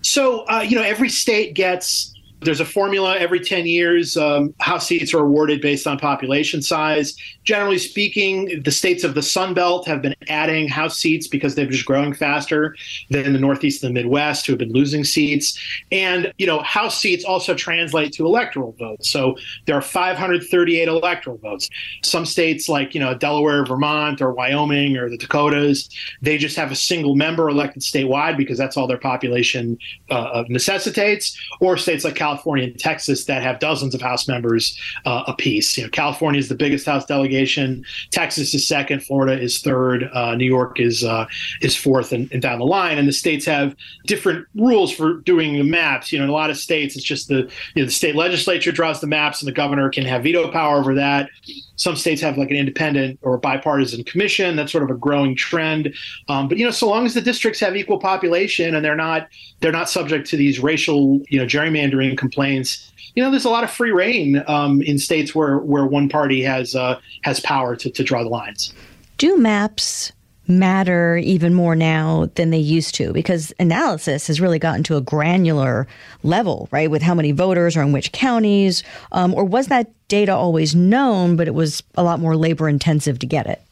So, 0.00 0.44
uh, 0.46 0.60
you 0.60 0.76
know, 0.76 0.82
every 0.82 1.08
state 1.08 1.54
gets 1.54 2.13
there's 2.40 2.60
a 2.60 2.64
formula 2.64 3.16
every 3.16 3.40
10 3.40 3.66
years. 3.66 4.16
Um, 4.16 4.54
House 4.60 4.86
seats 4.86 5.14
are 5.14 5.20
awarded 5.20 5.60
based 5.60 5.86
on 5.86 5.98
population 5.98 6.62
size. 6.62 7.16
Generally 7.44 7.78
speaking, 7.78 8.62
the 8.62 8.70
states 8.70 9.04
of 9.04 9.14
the 9.14 9.22
Sun 9.22 9.54
Belt 9.54 9.86
have 9.86 10.02
been 10.02 10.14
adding 10.28 10.68
House 10.68 10.98
seats 10.98 11.26
because 11.26 11.54
they're 11.54 11.66
just 11.66 11.86
growing 11.86 12.14
faster 12.14 12.76
than 13.10 13.32
the 13.32 13.38
Northeast 13.38 13.82
and 13.82 13.94
the 13.94 14.02
Midwest, 14.02 14.46
who 14.46 14.52
have 14.52 14.58
been 14.58 14.72
losing 14.72 15.04
seats. 15.04 15.58
And, 15.90 16.32
you 16.38 16.46
know, 16.46 16.60
House 16.60 17.00
seats 17.00 17.24
also 17.24 17.54
translate 17.54 18.12
to 18.14 18.26
electoral 18.26 18.72
votes. 18.72 19.10
So 19.10 19.36
there 19.66 19.76
are 19.76 19.82
538 19.82 20.88
electoral 20.88 21.38
votes. 21.38 21.68
Some 22.02 22.26
states, 22.26 22.68
like, 22.68 22.94
you 22.94 23.00
know, 23.00 23.14
Delaware, 23.14 23.64
Vermont, 23.64 24.20
or 24.20 24.32
Wyoming, 24.32 24.96
or 24.96 25.08
the 25.08 25.16
Dakotas, 25.16 25.88
they 26.20 26.38
just 26.38 26.56
have 26.56 26.70
a 26.70 26.76
single 26.76 27.14
member 27.14 27.48
elected 27.48 27.82
statewide 27.82 28.36
because 28.36 28.58
that's 28.58 28.76
all 28.76 28.86
their 28.86 28.98
population 28.98 29.78
uh, 30.10 30.44
necessitates. 30.48 31.38
Or 31.60 31.76
states 31.76 32.04
like 32.04 32.14
California 32.14 32.33
California 32.34 32.66
and 32.66 32.78
Texas 32.78 33.26
that 33.26 33.42
have 33.42 33.60
dozens 33.60 33.94
of 33.94 34.00
House 34.00 34.26
members 34.26 34.78
uh, 35.04 35.22
apiece. 35.28 35.76
You 35.76 35.84
know, 35.84 35.90
California 35.90 36.38
is 36.38 36.48
the 36.48 36.56
biggest 36.56 36.84
House 36.84 37.06
delegation. 37.06 37.84
Texas 38.10 38.52
is 38.54 38.66
second. 38.66 39.04
Florida 39.04 39.40
is 39.40 39.60
third. 39.60 40.10
Uh, 40.12 40.34
New 40.34 40.44
York 40.44 40.80
is 40.80 41.04
uh, 41.04 41.26
is 41.60 41.76
fourth, 41.76 42.12
and, 42.12 42.30
and, 42.32 42.42
down 42.42 42.58
the 42.58 42.64
line. 42.64 42.98
And 42.98 43.06
the 43.06 43.12
states 43.12 43.46
have 43.46 43.76
different 44.06 44.46
rules 44.56 44.92
for 44.92 45.14
doing 45.14 45.54
the 45.54 45.62
maps. 45.62 46.12
You 46.12 46.18
know, 46.18 46.24
in 46.24 46.30
a 46.30 46.32
lot 46.32 46.50
of 46.50 46.56
states, 46.56 46.96
it's 46.96 47.04
just 47.04 47.28
the 47.28 47.48
you 47.74 47.82
know, 47.82 47.84
the 47.84 47.90
state 47.90 48.16
legislature 48.16 48.72
draws 48.72 49.00
the 49.00 49.06
maps, 49.06 49.40
and 49.40 49.48
the 49.48 49.52
governor 49.52 49.88
can 49.90 50.04
have 50.04 50.24
veto 50.24 50.50
power 50.50 50.78
over 50.78 50.94
that. 50.94 51.30
Some 51.76 51.96
states 51.96 52.20
have 52.22 52.38
like 52.38 52.50
an 52.50 52.56
independent 52.56 53.18
or 53.22 53.38
bipartisan 53.38 54.04
commission. 54.04 54.56
That's 54.56 54.72
sort 54.72 54.84
of 54.84 54.90
a 54.90 54.94
growing 54.94 55.36
trend. 55.36 55.94
Um, 56.28 56.48
but 56.48 56.58
you 56.58 56.64
know, 56.64 56.70
so 56.70 56.88
long 56.88 57.06
as 57.06 57.14
the 57.14 57.20
districts 57.20 57.60
have 57.60 57.76
equal 57.76 57.98
population 57.98 58.74
and 58.74 58.84
they're 58.84 58.96
not 58.96 59.28
they're 59.60 59.72
not 59.72 59.88
subject 59.88 60.28
to 60.30 60.36
these 60.36 60.60
racial 60.60 61.20
you 61.28 61.38
know 61.38 61.46
gerrymandering 61.46 62.16
complaints, 62.16 62.92
you 63.14 63.22
know, 63.22 63.30
there's 63.30 63.44
a 63.44 63.50
lot 63.50 63.64
of 63.64 63.70
free 63.70 63.92
rein 63.92 64.42
um, 64.46 64.82
in 64.82 64.98
states 64.98 65.34
where 65.34 65.58
where 65.58 65.86
one 65.86 66.08
party 66.08 66.42
has 66.42 66.74
uh, 66.74 66.98
has 67.22 67.40
power 67.40 67.76
to, 67.76 67.90
to 67.90 68.02
draw 68.02 68.22
the 68.22 68.28
lines. 68.28 68.72
Do 69.18 69.36
maps 69.36 70.12
matter 70.46 71.16
even 71.16 71.54
more 71.54 71.74
now 71.74 72.30
than 72.34 72.50
they 72.50 72.58
used 72.58 72.94
to 72.96 73.12
because 73.12 73.52
analysis 73.58 74.26
has 74.26 74.40
really 74.40 74.58
gotten 74.58 74.82
to 74.84 74.96
a 74.96 75.00
granular 75.00 75.86
level, 76.22 76.68
right? 76.70 76.90
With 76.90 77.02
how 77.02 77.14
many 77.14 77.32
voters 77.32 77.76
are 77.76 77.82
in 77.82 77.92
which 77.92 78.12
counties, 78.12 78.82
um, 79.12 79.34
or 79.34 79.44
was 79.44 79.68
that 79.68 79.90
data 80.08 80.34
always 80.34 80.74
known, 80.74 81.36
but 81.36 81.48
it 81.48 81.54
was 81.54 81.82
a 81.96 82.02
lot 82.02 82.20
more 82.20 82.36
labor 82.36 82.68
intensive 82.68 83.18
to 83.20 83.26
get 83.26 83.46
it? 83.46 83.62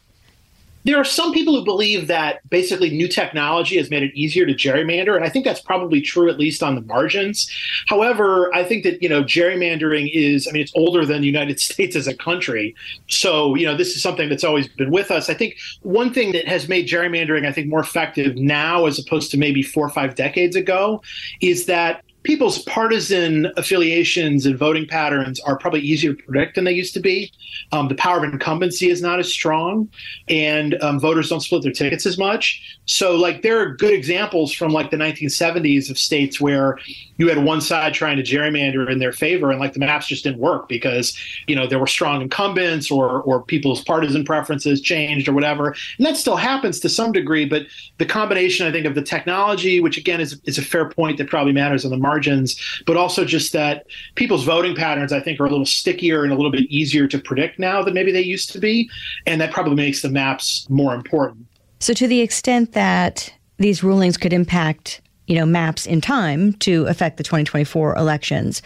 There 0.83 0.97
are 0.97 1.05
some 1.05 1.33
people 1.33 1.55
who 1.57 1.63
believe 1.63 2.07
that 2.07 2.47
basically 2.49 2.89
new 2.89 3.07
technology 3.07 3.77
has 3.77 3.89
made 3.89 4.03
it 4.03 4.13
easier 4.13 4.45
to 4.45 4.53
gerrymander, 4.53 5.15
and 5.15 5.23
I 5.23 5.29
think 5.29 5.45
that's 5.45 5.61
probably 5.61 6.01
true 6.01 6.29
at 6.29 6.37
least 6.37 6.61
on 6.61 6.75
the 6.75 6.81
margins. 6.81 7.49
However, 7.87 8.53
I 8.53 8.63
think 8.63 8.83
that 8.83 9.01
you 9.01 9.09
know 9.09 9.23
gerrymandering 9.23 10.09
is, 10.13 10.47
I 10.47 10.51
mean, 10.51 10.61
it's 10.61 10.73
older 10.75 11.05
than 11.05 11.21
the 11.21 11.27
United 11.27 11.59
States 11.73 11.95
as 11.95 12.07
a 12.07 12.15
country, 12.15 12.75
so 13.07 13.55
you 13.55 13.65
know 13.65 13.75
this 13.75 13.95
is 13.95 14.01
something 14.01 14.29
that's 14.29 14.43
always 14.43 14.67
been 14.67 14.91
with 14.91 15.11
us. 15.11 15.29
I 15.29 15.33
think 15.33 15.57
one 15.81 16.13
thing 16.13 16.31
that 16.33 16.47
has 16.47 16.67
made 16.67 16.87
gerrymandering, 16.87 17.47
I 17.47 17.51
think, 17.51 17.67
more 17.67 17.81
effective 17.81 18.35
now 18.35 18.85
as 18.85 18.99
opposed 18.99 19.31
to 19.31 19.37
maybe 19.37 19.63
four 19.63 19.85
or 19.85 19.89
five 19.89 20.15
decades 20.15 20.55
ago, 20.55 21.01
is 21.41 21.65
that 21.65 22.03
people's 22.23 22.63
partisan 22.63 23.51
affiliations 23.57 24.45
and 24.45 24.57
voting 24.57 24.87
patterns 24.87 25.39
are 25.41 25.57
probably 25.57 25.81
easier 25.81 26.13
to 26.13 26.23
predict 26.23 26.55
than 26.55 26.63
they 26.63 26.71
used 26.71 26.93
to 26.93 26.99
be. 26.99 27.31
Um, 27.71 27.87
the 27.87 27.95
power 27.95 28.17
of 28.17 28.23
incumbency 28.23 28.89
is 28.89 29.01
not 29.01 29.19
as 29.19 29.31
strong, 29.31 29.89
and 30.27 30.81
um, 30.81 30.99
voters 30.99 31.29
don't 31.29 31.41
split 31.41 31.63
their 31.63 31.71
tickets 31.71 32.05
as 32.05 32.17
much. 32.17 32.79
So, 32.85 33.15
like, 33.15 33.41
there 33.41 33.59
are 33.59 33.75
good 33.75 33.93
examples 33.93 34.53
from 34.53 34.71
like 34.71 34.91
the 34.91 34.97
1970s 34.97 35.89
of 35.89 35.97
states 35.97 36.39
where 36.41 36.79
you 37.17 37.29
had 37.29 37.43
one 37.43 37.61
side 37.61 37.93
trying 37.93 38.17
to 38.17 38.23
gerrymander 38.23 38.89
in 38.89 38.99
their 38.99 39.11
favor, 39.11 39.51
and 39.51 39.59
like 39.59 39.73
the 39.73 39.79
maps 39.79 40.07
just 40.07 40.23
didn't 40.23 40.39
work 40.39 40.67
because 40.67 41.17
you 41.47 41.55
know 41.55 41.67
there 41.67 41.79
were 41.79 41.87
strong 41.87 42.21
incumbents 42.21 42.89
or 42.89 43.21
or 43.21 43.41
people's 43.41 43.83
partisan 43.83 44.25
preferences 44.25 44.81
changed 44.81 45.27
or 45.27 45.33
whatever. 45.33 45.75
And 45.97 46.05
that 46.05 46.17
still 46.17 46.35
happens 46.35 46.79
to 46.81 46.89
some 46.89 47.11
degree, 47.11 47.45
but 47.45 47.63
the 47.97 48.05
combination, 48.05 48.67
I 48.67 48.71
think, 48.71 48.85
of 48.85 48.95
the 48.95 49.01
technology, 49.01 49.79
which 49.79 49.97
again 49.97 50.21
is 50.21 50.39
is 50.45 50.57
a 50.57 50.61
fair 50.61 50.89
point 50.89 51.17
that 51.17 51.29
probably 51.29 51.53
matters 51.53 51.85
on 51.85 51.91
the 51.91 51.97
margins, 52.13 52.59
but 52.85 52.95
also 52.95 53.25
just 53.25 53.53
that 53.53 53.85
people's 54.15 54.43
voting 54.43 54.75
patterns, 54.75 55.11
I 55.11 55.19
think, 55.19 55.39
are 55.39 55.45
a 55.45 55.49
little 55.49 55.65
stickier 55.65 56.23
and 56.23 56.31
a 56.31 56.35
little 56.35 56.51
bit 56.51 56.61
easier 56.69 57.07
to 57.07 57.19
predict 57.19 57.59
now 57.59 57.81
than 57.81 57.93
maybe 57.93 58.11
they 58.11 58.21
used 58.21 58.51
to 58.51 58.59
be, 58.59 58.89
and 59.25 59.41
that 59.41 59.51
probably 59.51 59.75
makes 59.75 60.01
the 60.01 60.09
maps 60.09 60.67
more 60.69 60.93
important. 60.93 61.45
So, 61.79 61.93
to 61.93 62.07
the 62.07 62.21
extent 62.21 62.73
that 62.73 63.33
these 63.57 63.83
rulings 63.83 64.17
could 64.17 64.33
impact 64.33 65.01
you 65.25 65.35
know, 65.35 65.45
maps 65.45 65.85
in 65.85 66.01
time 66.01 66.51
to 66.51 66.85
affect 66.87 67.15
the 67.15 67.23
2024 67.23 67.95
elections. 67.95 68.61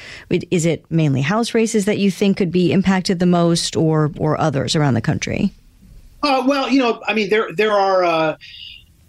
Is 0.49 0.65
it 0.65 0.83
mainly 0.89 1.21
House 1.21 1.53
races 1.53 1.85
that 1.85 1.99
you 1.99 2.09
think 2.09 2.35
could 2.35 2.51
be 2.51 2.71
impacted 2.71 3.19
the 3.19 3.27
most, 3.27 3.75
or 3.75 4.11
or 4.17 4.41
others 4.41 4.75
around 4.75 4.95
the 4.95 5.01
country? 5.01 5.53
Uh, 6.23 6.43
well, 6.47 6.67
you 6.67 6.79
know, 6.79 6.99
I 7.07 7.13
mean, 7.13 7.29
there 7.29 7.53
there 7.53 7.73
are. 7.73 8.03
Uh, 8.03 8.37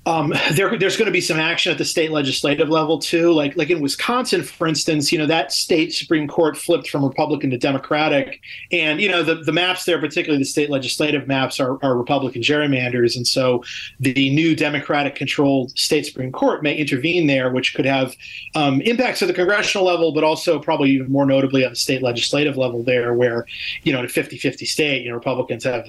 um, 0.08 0.32
there, 0.52 0.76
there's 0.78 0.96
going 0.96 1.06
to 1.06 1.12
be 1.12 1.20
some 1.20 1.38
action 1.38 1.70
at 1.70 1.78
the 1.78 1.84
state 1.84 2.10
legislative 2.10 2.68
level 2.68 2.98
too. 2.98 3.32
Like, 3.32 3.56
like 3.56 3.70
in 3.70 3.80
Wisconsin, 3.80 4.42
for 4.42 4.66
instance, 4.66 5.12
you 5.12 5.18
know 5.18 5.26
that 5.26 5.52
state 5.52 5.92
supreme 5.92 6.26
court 6.26 6.56
flipped 6.56 6.88
from 6.88 7.04
Republican 7.04 7.50
to 7.50 7.58
Democratic, 7.58 8.40
and 8.72 9.00
you 9.00 9.08
know 9.08 9.22
the 9.22 9.36
the 9.36 9.52
maps 9.52 9.84
there, 9.84 10.00
particularly 10.00 10.42
the 10.42 10.48
state 10.48 10.70
legislative 10.70 11.28
maps, 11.28 11.60
are, 11.60 11.78
are 11.84 11.96
Republican 11.96 12.42
gerrymanders, 12.42 13.16
and 13.16 13.26
so 13.26 13.62
the 14.00 14.30
new 14.30 14.56
Democratic-controlled 14.56 15.76
state 15.78 16.06
supreme 16.06 16.32
court 16.32 16.62
may 16.62 16.74
intervene 16.74 17.26
there, 17.26 17.50
which 17.52 17.74
could 17.74 17.84
have 17.84 18.16
um, 18.54 18.80
impacts 18.82 19.20
at 19.22 19.28
the 19.28 19.34
congressional 19.34 19.86
level, 19.86 20.12
but 20.12 20.24
also 20.24 20.58
probably 20.58 20.90
even 20.90 21.12
more 21.12 21.26
notably 21.26 21.64
on 21.64 21.70
the 21.70 21.76
state 21.76 22.02
legislative 22.02 22.56
level 22.56 22.82
there, 22.82 23.12
where 23.12 23.46
you 23.82 23.92
know 23.92 23.98
in 23.98 24.04
a 24.06 24.08
50-50 24.08 24.66
state, 24.66 25.02
you 25.02 25.10
know 25.10 25.14
Republicans 25.14 25.64
have 25.64 25.88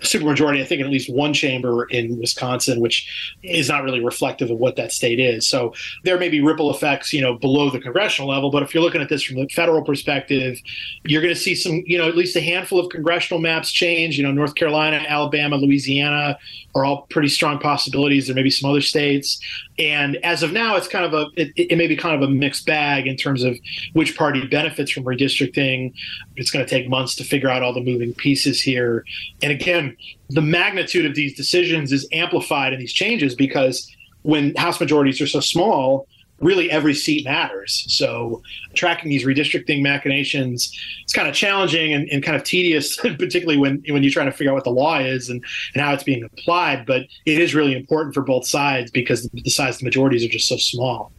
supermajority, 0.00 0.60
I 0.60 0.64
think, 0.64 0.80
in 0.80 0.86
at 0.86 0.92
least 0.92 1.12
one 1.12 1.32
chamber 1.32 1.84
in 1.84 2.18
Wisconsin, 2.18 2.80
which 2.80 3.36
is 3.42 3.68
not 3.68 3.84
really 3.84 4.02
reflective 4.02 4.50
of 4.50 4.58
what 4.58 4.76
that 4.76 4.92
state 4.92 5.20
is. 5.20 5.46
So 5.46 5.74
there 6.04 6.18
may 6.18 6.28
be 6.28 6.40
ripple 6.40 6.70
effects, 6.70 7.12
you 7.12 7.20
know, 7.20 7.34
below 7.34 7.70
the 7.70 7.80
congressional 7.80 8.28
level. 8.28 8.50
But 8.50 8.62
if 8.62 8.74
you're 8.74 8.82
looking 8.82 9.02
at 9.02 9.08
this 9.08 9.22
from 9.22 9.36
the 9.36 9.48
federal 9.48 9.82
perspective, 9.82 10.58
you're 11.04 11.22
going 11.22 11.34
to 11.34 11.40
see 11.40 11.54
some, 11.54 11.82
you 11.86 11.98
know, 11.98 12.08
at 12.08 12.16
least 12.16 12.36
a 12.36 12.40
handful 12.40 12.80
of 12.80 12.90
congressional 12.90 13.40
maps 13.40 13.70
change. 13.70 14.16
You 14.16 14.24
know, 14.24 14.32
North 14.32 14.54
Carolina, 14.54 15.04
Alabama, 15.08 15.56
Louisiana 15.56 16.38
are 16.74 16.84
all 16.84 17.06
pretty 17.10 17.28
strong 17.28 17.58
possibilities. 17.58 18.26
There 18.26 18.36
may 18.36 18.42
be 18.42 18.50
some 18.50 18.70
other 18.70 18.80
states. 18.80 19.40
And 19.78 20.16
as 20.24 20.42
of 20.42 20.52
now, 20.52 20.76
it's 20.76 20.88
kind 20.88 21.04
of 21.04 21.14
a 21.14 21.26
it, 21.36 21.52
it, 21.56 21.76
may 21.76 21.86
be 21.86 21.96
kind 21.96 22.14
of 22.14 22.28
a 22.28 22.32
mixed 22.32 22.66
bag 22.66 23.06
in 23.06 23.16
terms 23.16 23.42
of 23.42 23.58
which 23.92 24.16
party 24.16 24.46
benefits 24.46 24.90
from 24.90 25.04
redistricting. 25.04 25.92
It's 26.36 26.50
going 26.50 26.64
to 26.64 26.70
take 26.70 26.88
months 26.88 27.14
to 27.16 27.24
figure 27.24 27.48
out 27.48 27.62
all 27.62 27.72
the 27.72 27.82
moving 27.82 28.14
pieces 28.14 28.60
here. 28.60 29.04
And 29.42 29.50
again, 29.50 29.96
the 30.28 30.42
magnitude 30.42 31.06
of 31.06 31.14
these 31.14 31.36
decisions 31.36 31.92
is 31.92 32.06
amplified 32.12 32.72
in 32.72 32.78
these 32.78 32.92
changes 32.92 33.34
because 33.34 33.90
when 34.22 34.54
House 34.56 34.78
majorities 34.78 35.20
are 35.20 35.26
so 35.26 35.40
small, 35.40 36.06
really 36.40 36.70
every 36.70 36.94
seat 36.94 37.24
matters. 37.24 37.84
So 37.88 38.42
tracking 38.74 39.10
these 39.10 39.24
redistricting 39.24 39.82
machinations, 39.82 40.76
it's 41.02 41.12
kind 41.12 41.28
of 41.28 41.34
challenging 41.34 41.92
and, 41.92 42.08
and, 42.10 42.22
kind 42.22 42.36
of 42.36 42.44
tedious, 42.44 42.96
particularly 43.00 43.58
when 43.58 43.82
when 43.88 44.02
you're 44.02 44.12
trying 44.12 44.26
to 44.26 44.32
figure 44.32 44.50
out 44.50 44.54
what 44.54 44.64
the 44.64 44.70
law 44.70 44.98
is 44.98 45.28
and, 45.28 45.44
and 45.74 45.82
how 45.82 45.92
it's 45.92 46.02
being 46.02 46.24
applied. 46.24 46.86
But 46.86 47.02
it 47.26 47.38
is 47.38 47.54
really 47.54 47.76
important 47.76 48.14
for 48.14 48.22
both 48.22 48.46
sides 48.46 48.90
because 48.90 49.28
the 49.32 49.50
size 49.50 49.76
of 49.76 49.80
the 49.80 49.84
majorities 49.84 50.24
are 50.24 50.28
just 50.28 50.48
so 50.48 50.56
small. 50.56 51.12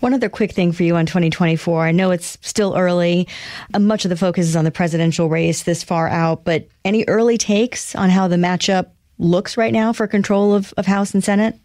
One 0.00 0.14
other 0.14 0.28
quick 0.28 0.52
thing 0.52 0.70
for 0.70 0.84
you 0.84 0.94
on 0.94 1.06
2024. 1.06 1.86
I 1.86 1.90
know 1.90 2.12
it's 2.12 2.38
still 2.40 2.76
early. 2.76 3.26
Uh, 3.74 3.80
much 3.80 4.04
of 4.04 4.10
the 4.10 4.16
focus 4.16 4.46
is 4.46 4.54
on 4.54 4.64
the 4.64 4.70
presidential 4.70 5.28
race 5.28 5.64
this 5.64 5.82
far 5.82 6.08
out, 6.08 6.44
but 6.44 6.68
any 6.84 7.04
early 7.08 7.36
takes 7.36 7.96
on 7.96 8.08
how 8.08 8.28
the 8.28 8.36
matchup 8.36 8.90
looks 9.18 9.56
right 9.56 9.72
now 9.72 9.92
for 9.92 10.06
control 10.06 10.54
of, 10.54 10.72
of 10.76 10.86
House 10.86 11.14
and 11.14 11.24
Senate? 11.24 11.56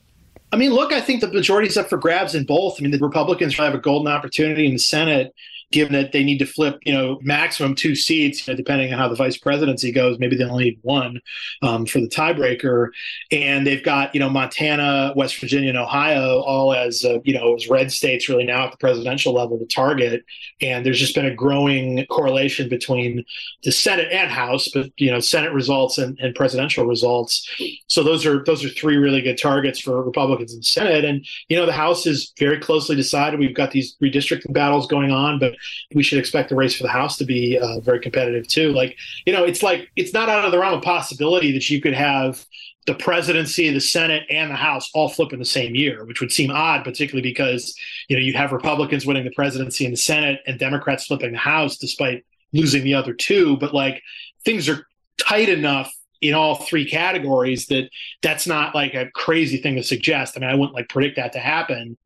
I 0.53 0.55
mean, 0.55 0.71
look, 0.71 0.93
I 0.93 1.01
think 1.01 1.21
the 1.21 1.29
majority 1.29 1.67
is 1.67 1.77
up 1.77 1.89
for 1.89 1.97
grabs 1.97 2.35
in 2.35 2.43
both. 2.43 2.75
I 2.77 2.83
mean, 2.83 2.91
the 2.91 2.99
Republicans 2.99 3.57
have 3.57 3.73
a 3.73 3.79
golden 3.79 4.07
opportunity 4.07 4.67
in 4.67 4.73
the 4.73 4.77
Senate 4.77 5.33
given 5.73 5.93
that 5.93 6.11
they 6.11 6.23
need 6.23 6.37
to 6.37 6.45
flip, 6.45 6.79
you 6.85 6.93
know, 6.93 7.19
maximum 7.23 7.73
two 7.73 7.95
seats, 7.95 8.47
you 8.47 8.53
know, 8.53 8.57
depending 8.57 8.93
on 8.93 8.99
how 8.99 9.09
the 9.09 9.15
vice 9.15 9.37
presidency 9.37 9.91
goes. 9.91 10.19
Maybe 10.19 10.37
they 10.37 10.43
only 10.43 10.65
need 10.65 10.79
one 10.83 11.19
um, 11.63 11.85
for 11.85 11.99
the 11.99 12.07
tiebreaker, 12.07 12.89
and 13.31 13.65
they've 13.65 13.83
got 13.83 14.13
you 14.13 14.19
know 14.19 14.29
Montana, 14.29 15.13
West 15.15 15.39
Virginia, 15.39 15.69
and 15.69 15.77
Ohio 15.77 16.41
all 16.41 16.73
as 16.73 17.03
uh, 17.03 17.19
you 17.23 17.33
know 17.33 17.55
as 17.55 17.67
red 17.67 17.91
states 17.91 18.29
really 18.29 18.45
now 18.45 18.65
at 18.65 18.71
the 18.71 18.77
presidential 18.77 19.33
level 19.33 19.57
to 19.57 19.65
target. 19.65 20.23
And 20.61 20.85
there's 20.85 20.99
just 20.99 21.15
been 21.15 21.25
a 21.25 21.35
growing 21.35 22.05
correlation 22.05 22.69
between 22.69 23.25
the 23.63 23.71
Senate 23.71 24.09
and 24.11 24.31
House, 24.31 24.69
but 24.73 24.91
you 24.97 25.11
know 25.11 25.19
Senate 25.19 25.51
results 25.51 25.97
and, 25.97 26.17
and 26.19 26.35
presidential 26.35 26.85
results. 26.85 27.49
So 27.87 28.03
those 28.03 28.25
are 28.25 28.43
those 28.43 28.63
are 28.63 28.69
three 28.69 28.97
really 28.97 29.21
good 29.21 29.39
targets 29.41 29.79
for 29.79 30.03
Republicans 30.03 30.53
in 30.53 30.59
the 30.59 30.63
Senate. 30.63 31.03
And 31.03 31.25
you 31.49 31.57
know 31.57 31.65
the 31.65 31.73
House 31.73 32.05
is 32.05 32.31
very 32.37 32.59
closely 32.59 32.95
decided. 32.95 33.39
We've 33.39 33.55
got 33.55 33.71
these 33.71 33.97
redistricting 34.01 34.53
battles 34.53 34.85
going 34.85 35.11
on, 35.11 35.39
but 35.39 35.55
we 35.93 36.03
should 36.03 36.19
expect 36.19 36.49
the 36.49 36.55
race 36.55 36.75
for 36.75 36.83
the 36.83 36.89
House 36.89 37.17
to 37.17 37.25
be 37.25 37.57
uh, 37.57 37.79
very 37.79 37.99
competitive 37.99 38.47
too. 38.47 38.71
Like, 38.71 38.97
you 39.25 39.33
know, 39.33 39.43
it's 39.43 39.63
like 39.63 39.89
it's 39.95 40.13
not 40.13 40.29
out 40.29 40.45
of 40.45 40.51
the 40.51 40.59
realm 40.59 40.75
of 40.75 40.83
possibility 40.83 41.51
that 41.53 41.69
you 41.69 41.81
could 41.81 41.93
have 41.93 42.45
the 42.85 42.93
presidency, 42.93 43.69
the 43.71 43.79
Senate, 43.79 44.23
and 44.29 44.51
the 44.51 44.55
House 44.55 44.89
all 44.93 45.09
flip 45.09 45.31
in 45.31 45.39
the 45.39 45.45
same 45.45 45.75
year, 45.75 46.03
which 46.05 46.19
would 46.19 46.31
seem 46.31 46.51
odd, 46.51 46.83
particularly 46.83 47.21
because 47.21 47.75
you 48.07 48.15
know 48.15 48.21
you 48.21 48.33
have 48.33 48.51
Republicans 48.51 49.05
winning 49.05 49.23
the 49.23 49.31
presidency 49.31 49.85
and 49.85 49.93
the 49.93 49.97
Senate, 49.97 50.41
and 50.47 50.59
Democrats 50.59 51.05
flipping 51.05 51.31
the 51.31 51.37
House 51.37 51.77
despite 51.77 52.25
losing 52.51 52.83
the 52.83 52.93
other 52.93 53.13
two. 53.13 53.57
But 53.57 53.73
like 53.73 54.01
things 54.43 54.67
are 54.67 54.85
tight 55.17 55.49
enough 55.49 55.91
in 56.23 56.33
all 56.33 56.55
three 56.55 56.89
categories 56.89 57.67
that 57.67 57.89
that's 58.21 58.47
not 58.47 58.73
like 58.73 58.93
a 58.93 59.11
crazy 59.11 59.57
thing 59.57 59.75
to 59.75 59.83
suggest. 59.83 60.37
I 60.37 60.39
mean, 60.39 60.49
I 60.49 60.55
wouldn't 60.55 60.73
like 60.73 60.87
predict 60.87 61.17
that 61.17 61.33
to 61.33 61.39
happen, 61.39 61.97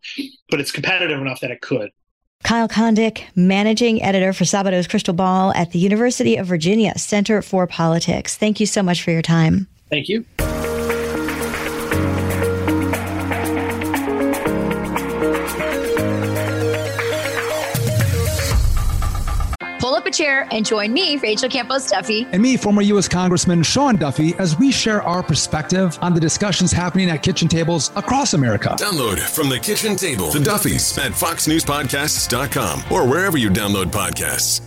but 0.49 0.59
it's 0.59 0.71
competitive 0.71 1.21
enough 1.21 1.41
that 1.41 1.51
it 1.51 1.61
could. 1.61 1.91
Kyle 2.44 2.70
Kondik, 2.70 3.24
managing 3.36 4.01
editor 4.01 4.32
for 4.32 4.46
Sabato's 4.46 4.88
Crystal 4.88 5.13
Ball 5.13 5.53
at 5.53 5.72
the 5.72 5.79
University 5.79 6.38
of 6.38 6.48
Virginia 6.48 6.98
Center 6.98 7.41
for 7.41 7.67
Politics. 7.67 8.38
Thank 8.38 8.60
you 8.60 8.65
so 8.65 8.82
much 8.82 9.03
for 9.03 9.12
your 9.12 9.22
time. 9.22 9.67
Thank 9.89 10.08
you. 10.08 10.25
A 20.39 20.53
and 20.53 20.65
join 20.65 20.94
me, 20.94 21.17
Rachel 21.17 21.50
Campos 21.50 21.89
Duffy, 21.89 22.27
and 22.32 22.41
me, 22.41 22.58
former 22.58 22.82
U.S. 22.84 23.08
Congressman 23.08 23.63
Sean 23.63 23.96
Duffy, 23.96 24.34
as 24.36 24.58
we 24.58 24.72
share 24.72 25.01
our 25.03 25.24
perspective 25.24 25.98
on 26.01 26.13
the 26.13 26.20
discussions 26.20 26.72
happening 26.72 27.10
at 27.10 27.24
kitchen 27.24 27.48
tables 27.48 27.91
across 27.96 28.34
America. 28.34 28.75
Download 28.79 29.20
from 29.20 29.50
the 29.50 29.60
kitchen 29.60 29.96
table 29.96 30.32
the 30.32 30.39
Duffys 30.39 30.98
at 30.98 31.12
FoxNewsPodcasts.com 31.12 32.84
or 32.91 33.08
wherever 33.08 33.38
you 33.38 33.50
download 33.50 33.86
podcasts. 33.86 34.62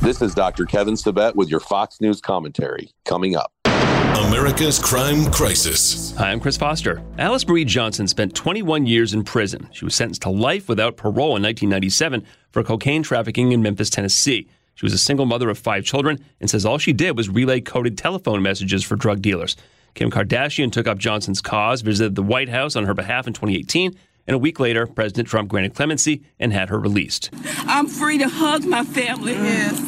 This 0.00 0.22
is 0.22 0.34
Dr. 0.34 0.64
Kevin 0.64 0.94
Sabet 0.94 1.34
with 1.34 1.48
your 1.48 1.60
Fox 1.60 2.00
News 2.00 2.20
commentary. 2.20 2.90
Coming 3.04 3.36
up. 3.36 3.52
America's 3.64 4.78
Crime 4.78 5.30
Crisis. 5.30 6.12
Hi, 6.16 6.30
I'm 6.30 6.40
Chris 6.40 6.56
Foster. 6.56 7.02
Alice 7.18 7.46
Marie 7.46 7.64
Johnson 7.64 8.08
spent 8.08 8.34
21 8.34 8.86
years 8.86 9.14
in 9.14 9.22
prison. 9.22 9.68
She 9.72 9.84
was 9.84 9.94
sentenced 9.94 10.22
to 10.22 10.30
life 10.30 10.68
without 10.68 10.96
parole 10.96 11.36
in 11.36 11.42
1997 11.42 12.24
for 12.50 12.64
cocaine 12.64 13.02
trafficking 13.02 13.52
in 13.52 13.62
Memphis, 13.62 13.90
Tennessee. 13.90 14.48
She 14.78 14.86
was 14.86 14.92
a 14.92 14.98
single 14.98 15.26
mother 15.26 15.50
of 15.50 15.58
five 15.58 15.84
children 15.84 16.24
and 16.40 16.48
says 16.48 16.64
all 16.64 16.78
she 16.78 16.92
did 16.92 17.16
was 17.16 17.28
relay 17.28 17.60
coded 17.60 17.98
telephone 17.98 18.42
messages 18.42 18.84
for 18.84 18.94
drug 18.94 19.20
dealers. 19.20 19.56
Kim 19.94 20.08
Kardashian 20.08 20.70
took 20.70 20.86
up 20.86 20.98
Johnson's 20.98 21.40
cause, 21.40 21.80
visited 21.80 22.14
the 22.14 22.22
White 22.22 22.48
House 22.48 22.76
on 22.76 22.84
her 22.84 22.94
behalf 22.94 23.26
in 23.26 23.32
2018, 23.32 23.98
and 24.28 24.34
a 24.34 24.38
week 24.38 24.60
later, 24.60 24.86
President 24.86 25.26
Trump 25.26 25.48
granted 25.48 25.74
clemency 25.74 26.22
and 26.38 26.52
had 26.52 26.68
her 26.68 26.78
released. 26.78 27.30
I'm 27.66 27.88
free 27.88 28.18
to 28.18 28.28
hug 28.28 28.64
my 28.66 28.84
family. 28.84 29.32
Yes. 29.32 29.80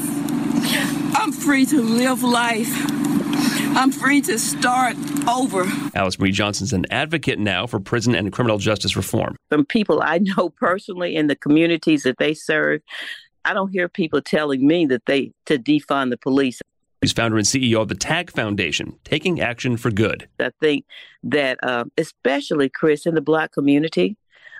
I'm 1.15 1.31
free 1.31 1.67
to 1.67 1.81
live 1.81 2.25
life 2.25 2.91
I'm 3.73 3.93
free 3.93 4.21
to 4.23 4.39
start 4.39 4.97
over. 5.29 5.65
Alice 5.95 6.19
Marie 6.19 6.33
Johnson's 6.33 6.73
an 6.73 6.87
advocate 6.91 7.39
now 7.39 7.67
for 7.67 7.79
prison 7.79 8.17
and 8.17 8.33
criminal 8.33 8.59
justice 8.59 8.97
reform. 8.97 9.37
From 9.49 9.65
people 9.65 10.03
I 10.03 10.19
know 10.19 10.51
personally 10.51 11.15
in 11.15 11.29
the 11.29 11.37
communities 11.37 12.03
that 12.03 12.19
they 12.19 12.35
serve, 12.35 12.81
I 13.45 13.55
don't 13.55 13.71
hear 13.71 13.89
people 13.89 14.21
telling 14.21 14.67
me 14.67 14.87
that 14.87 15.07
they 15.07 15.33
to 15.47 15.59
defund 15.59 16.11
the 16.11 16.17
police. 16.17 16.61
He's 17.01 17.13
founder 17.13 17.39
and 17.39 17.47
CEO 17.47 17.81
of 17.81 17.89
the 17.89 17.95
TAG 17.95 18.31
Foundation, 18.31 18.99
Taking 19.05 19.41
Action 19.41 19.79
for 19.79 19.91
Good. 19.91 20.29
I 20.39 20.51
think 20.61 20.85
that, 21.23 21.59
uh, 21.63 21.85
especially 21.97 22.69
Chris, 22.69 23.07
in 23.07 23.15
the 23.15 23.23
Black 23.23 23.53
community, 23.53 24.17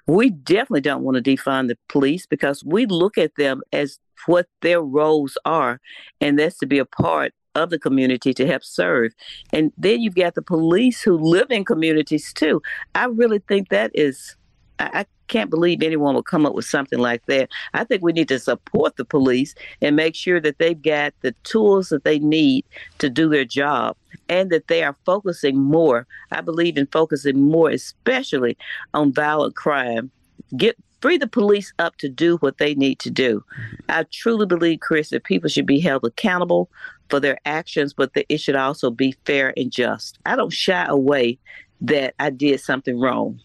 we 0.07 0.31
definitely 0.31 0.81
don't 0.81 1.03
want 1.03 1.23
to 1.23 1.37
defund 1.37 1.69
the 1.69 1.77
police 1.89 2.25
because 2.27 2.65
we 2.65 2.87
look 2.87 3.19
at 3.19 3.35
them 3.37 3.61
as 3.73 3.99
what 4.27 4.47
their 4.63 4.81
roles 4.81 5.37
are, 5.45 5.81
and 6.21 6.39
that's 6.39 6.59
to 6.59 6.67
be 6.67 6.79
a 6.79 6.87
part 6.87 7.35
of 7.55 7.71
the 7.71 7.79
community 7.79 8.33
to 8.35 8.47
help 8.47 8.65
serve. 8.65 9.13
And 9.53 9.73
then 9.77 10.01
you've 10.01 10.15
got 10.15 10.35
the 10.35 10.43
police 10.43 11.03
who 11.03 11.19
live 11.19 11.51
in 11.51 11.65
communities 11.65 12.33
too. 12.33 12.63
I 12.95 13.07
really 13.07 13.41
think 13.49 13.69
that 13.69 13.91
is, 13.95 14.37
I, 14.81 15.01
I 15.01 15.07
can't 15.29 15.51
believe 15.51 15.83
anyone 15.83 16.15
will 16.15 16.23
come 16.23 16.47
up 16.47 16.55
with 16.55 16.65
something 16.65 16.99
like 16.99 17.25
that. 17.27 17.51
I 17.75 17.85
think 17.85 18.03
we 18.03 18.13
need 18.13 18.29
to 18.29 18.39
support 18.39 18.97
the 18.97 19.05
police 19.05 19.55
and 19.81 19.95
make 19.95 20.17
sure 20.17 20.41
that 20.41 20.59
they've 20.59 20.81
got 20.81 21.15
the 21.21 21.33
tools 21.45 21.91
that 21.91 22.05
they 22.05 22.19
need 22.19 22.65
to 22.99 23.09
do 23.09 23.29
their 23.29 23.45
job 23.45 23.97
and 24.29 24.51
that 24.51 24.69
they 24.69 24.83
are 24.83 24.97
focusing 25.05 25.59
more. 25.59 26.07
I 26.33 26.41
believe 26.41 26.77
in 26.77 26.87
focusing 26.87 27.41
more, 27.41 27.71
especially 27.71 28.57
on 28.95 29.13
violent 29.13 29.55
crime. 29.55 30.11
Get 30.57 30.77
free 31.01 31.19
the 31.19 31.29
police 31.29 31.73
up 31.79 31.97
to 31.99 32.09
do 32.09 32.37
what 32.39 32.59
they 32.59 32.75
need 32.75 32.99
to 33.01 33.11
do. 33.11 33.39
Mm-hmm. 33.39 33.77
I 33.89 34.05
truly 34.11 34.47
believe, 34.47 34.81
Chris, 34.81 35.11
that 35.11 35.25
people 35.25 35.49
should 35.49 35.67
be 35.67 35.81
held 35.81 36.05
accountable 36.05 36.71
for 37.09 37.21
their 37.21 37.39
actions, 37.45 37.93
but 37.93 38.15
that 38.15 38.27
it 38.29 38.39
should 38.39 38.57
also 38.57 38.91
be 38.91 39.15
fair 39.25 39.53
and 39.57 39.71
just. 39.71 40.19
I 40.27 40.37
don't 40.37 40.53
shy 40.53 40.85
away 40.87 41.39
that 41.83 42.15
I 42.19 42.31
did 42.31 42.61
something 42.61 42.99
wrong. 42.99 43.41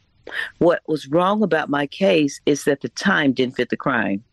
What 0.57 0.81
was 0.87 1.07
wrong 1.07 1.43
about 1.43 1.69
my 1.69 1.87
case 1.87 2.39
is 2.45 2.63
that 2.63 2.81
the 2.81 2.89
time 2.89 3.33
didn't 3.33 3.55
fit 3.55 3.69
the 3.69 3.77
crime. 3.77 4.23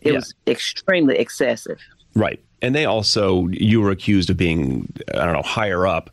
It 0.00 0.12
Yeah. 0.12 0.16
was 0.18 0.34
extremely 0.46 1.18
excessive. 1.18 1.78
Right. 2.14 2.40
And 2.62 2.74
they 2.74 2.84
also, 2.84 3.48
you 3.48 3.80
were 3.80 3.90
accused 3.90 4.30
of 4.30 4.36
being, 4.36 4.92
I 5.14 5.24
don't 5.24 5.32
know, 5.32 5.42
higher 5.42 5.86
up 5.86 6.10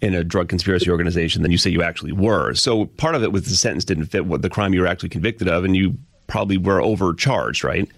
in 0.00 0.14
a 0.14 0.24
drug 0.24 0.48
conspiracy 0.48 0.90
organization 0.90 1.42
than 1.42 1.52
you 1.52 1.58
say 1.58 1.70
you 1.70 1.82
actually 1.82 2.12
were. 2.12 2.54
So 2.54 2.86
part 2.86 3.14
of 3.14 3.22
it 3.22 3.32
was 3.32 3.44
the 3.44 3.54
sentence 3.56 3.84
didn't 3.84 4.06
fit 4.06 4.26
what 4.26 4.42
the 4.42 4.50
crime 4.50 4.74
you 4.74 4.80
were 4.80 4.86
actually 4.86 5.10
convicted 5.10 5.48
of, 5.48 5.64
and 5.64 5.76
you 5.76 5.96
probably 6.26 6.56
were 6.56 6.80
overcharged, 6.80 7.62
right? 7.62 7.88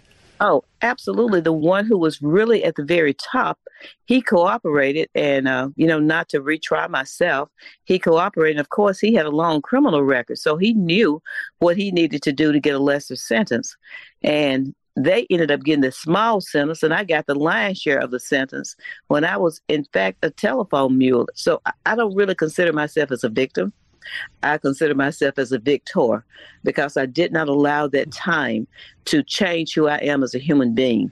Oh, 0.47 0.63
absolutely. 0.83 1.41
The 1.41 1.55
one 1.55 1.87
who 1.87 1.97
was 1.97 2.21
really 2.21 2.65
at 2.65 2.75
the 2.75 2.85
very 2.85 3.15
top, 3.15 3.59
he 4.05 4.21
cooperated. 4.21 5.09
And, 5.15 5.49
uh, 5.49 5.71
you 5.75 5.87
know, 5.87 5.99
not 5.99 6.29
to 6.29 6.41
retry 6.41 6.87
myself, 6.91 7.49
he 7.85 7.99
cooperated. 7.99 8.61
Of 8.61 8.69
course, 8.69 9.01
he 9.01 9.15
had 9.15 9.25
a 9.25 9.31
long 9.31 9.63
criminal 9.63 10.03
record. 10.03 10.37
So 10.37 10.59
he 10.59 10.75
knew 10.75 11.23
what 11.61 11.79
he 11.79 11.91
needed 11.91 12.23
to 12.25 12.33
do 12.33 12.53
to 12.53 12.61
get 12.61 12.75
a 12.75 12.79
lesser 12.79 13.17
sentence. 13.17 13.75
And 14.23 14.75
they 14.97 15.27
ended 15.31 15.51
up 15.51 15.63
getting 15.63 15.81
the 15.81 15.91
small 15.93 16.43
sentence, 16.43 16.83
and 16.83 16.93
I 16.93 17.05
got 17.05 17.27
the 17.27 17.35
lion's 17.35 17.79
share 17.79 17.99
of 17.99 18.11
the 18.11 18.21
sentence 18.21 18.77
when 19.09 19.25
I 19.25 19.39
was, 19.39 19.63
in 19.69 19.85
fact, 19.95 20.19
a 20.23 20.31
telephone 20.31 20.99
mule. 20.99 21.27
So 21.35 21.63
I 21.87 21.97
don't 21.97 22.15
really 22.15 22.35
consider 22.35 22.73
myself 22.75 23.11
as 23.11 23.25
a 23.25 23.31
victim. 23.31 23.73
I 24.43 24.59
consider 24.59 24.95
myself 24.95 25.39
as 25.39 25.53
a 25.53 25.59
victor 25.59 26.25
because 26.63 26.97
I 26.97 27.07
did 27.07 27.33
not 27.33 27.49
allow 27.49 27.87
that 27.89 28.07
hmm. 28.07 28.11
time 28.11 28.67
to 29.07 29.23
change 29.23 29.75
who 29.75 29.87
I 29.89 29.99
am 29.99 30.23
as 30.23 30.35
a 30.35 30.39
human 30.39 30.75
being. 30.75 31.11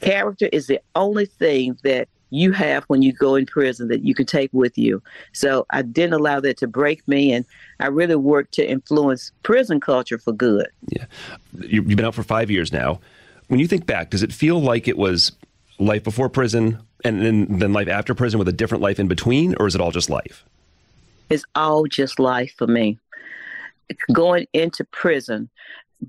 Character 0.00 0.48
is 0.52 0.66
the 0.66 0.80
only 0.94 1.26
thing 1.26 1.78
that 1.84 2.08
you 2.30 2.50
have 2.52 2.82
when 2.84 3.02
you 3.02 3.12
go 3.12 3.34
in 3.34 3.44
prison 3.44 3.88
that 3.88 4.02
you 4.02 4.14
can 4.14 4.24
take 4.24 4.50
with 4.52 4.76
you. 4.78 5.02
So 5.32 5.66
I 5.70 5.82
didn't 5.82 6.14
allow 6.14 6.40
that 6.40 6.56
to 6.58 6.66
break 6.66 7.06
me, 7.06 7.30
and 7.32 7.44
I 7.78 7.88
really 7.88 8.16
worked 8.16 8.54
to 8.54 8.68
influence 8.68 9.32
prison 9.42 9.80
culture 9.80 10.18
for 10.18 10.32
good. 10.32 10.68
You- 10.88 11.06
You've 11.68 11.86
been 11.88 12.04
out 12.04 12.14
for 12.14 12.22
five 12.22 12.50
years 12.50 12.72
now. 12.72 13.00
When 13.48 13.60
you 13.60 13.68
think 13.68 13.84
back, 13.84 14.10
does 14.10 14.22
it 14.22 14.32
feel 14.32 14.60
like 14.60 14.88
it 14.88 14.96
was 14.96 15.32
life 15.78 16.02
before 16.02 16.30
prison 16.30 16.78
and 17.04 17.22
then, 17.22 17.58
then 17.58 17.72
life 17.72 17.88
after 17.88 18.14
prison 18.14 18.38
with 18.38 18.48
a 18.48 18.52
different 18.52 18.82
life 18.82 18.98
in 18.98 19.08
between, 19.08 19.54
or 19.60 19.66
is 19.66 19.74
it 19.74 19.80
all 19.80 19.90
just 19.90 20.08
life? 20.08 20.44
It's 21.32 21.44
all 21.54 21.86
just 21.86 22.18
life 22.18 22.52
for 22.58 22.66
me. 22.66 22.98
Going 24.12 24.46
into 24.52 24.84
prison, 24.84 25.48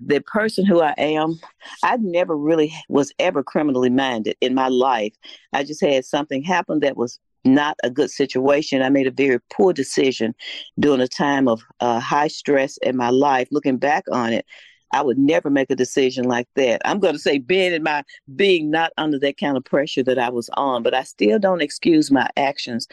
the 0.06 0.20
person 0.20 0.66
who 0.66 0.82
I 0.82 0.94
am, 0.98 1.40
I 1.82 1.96
never 1.96 2.36
really 2.36 2.74
was 2.90 3.14
ever 3.20 3.42
criminally 3.42 3.90
minded 3.90 4.36
in 4.42 4.54
my 4.54 4.68
life. 4.68 5.14
I 5.54 5.64
just 5.64 5.80
had 5.80 6.04
something 6.04 6.44
happen 6.44 6.82
that 6.82 6.98
was 6.98 7.22
not 7.46 7.78
a 7.86 7.90
good 7.90 8.12
situation. 8.12 8.82
I 8.82 8.90
made 8.90 9.08
a 9.08 9.12
very 9.12 9.40
poor 9.50 9.72
decision 9.72 10.36
during 10.78 11.00
a 11.00 11.08
time 11.08 11.48
of 11.48 11.62
uh, 11.80 12.02
high 12.02 12.28
stress 12.28 12.76
in 12.78 12.98
my 12.98 13.10
life. 13.10 13.48
Looking 13.50 13.78
back 13.78 14.04
on 14.12 14.34
it, 14.34 14.46
I 14.92 15.04
would 15.04 15.18
never 15.18 15.50
make 15.50 15.72
a 15.72 15.76
decision 15.76 16.26
like 16.26 16.50
that. 16.56 16.82
I'm 16.84 17.00
going 17.00 17.14
to 17.14 17.20
say 17.20 17.38
being 17.38 17.72
in 17.72 17.84
my 17.84 18.04
being 18.36 18.70
not 18.70 18.92
under 18.98 19.20
that 19.20 19.38
kind 19.38 19.56
of 19.56 19.64
pressure 19.64 20.04
that 20.04 20.20
I 20.20 20.30
was 20.30 20.50
on, 20.56 20.84
but 20.84 20.94
I 20.94 21.04
still 21.04 21.40
don't 21.40 21.62
excuse 21.62 22.12
my 22.12 22.30
actions. 22.36 22.90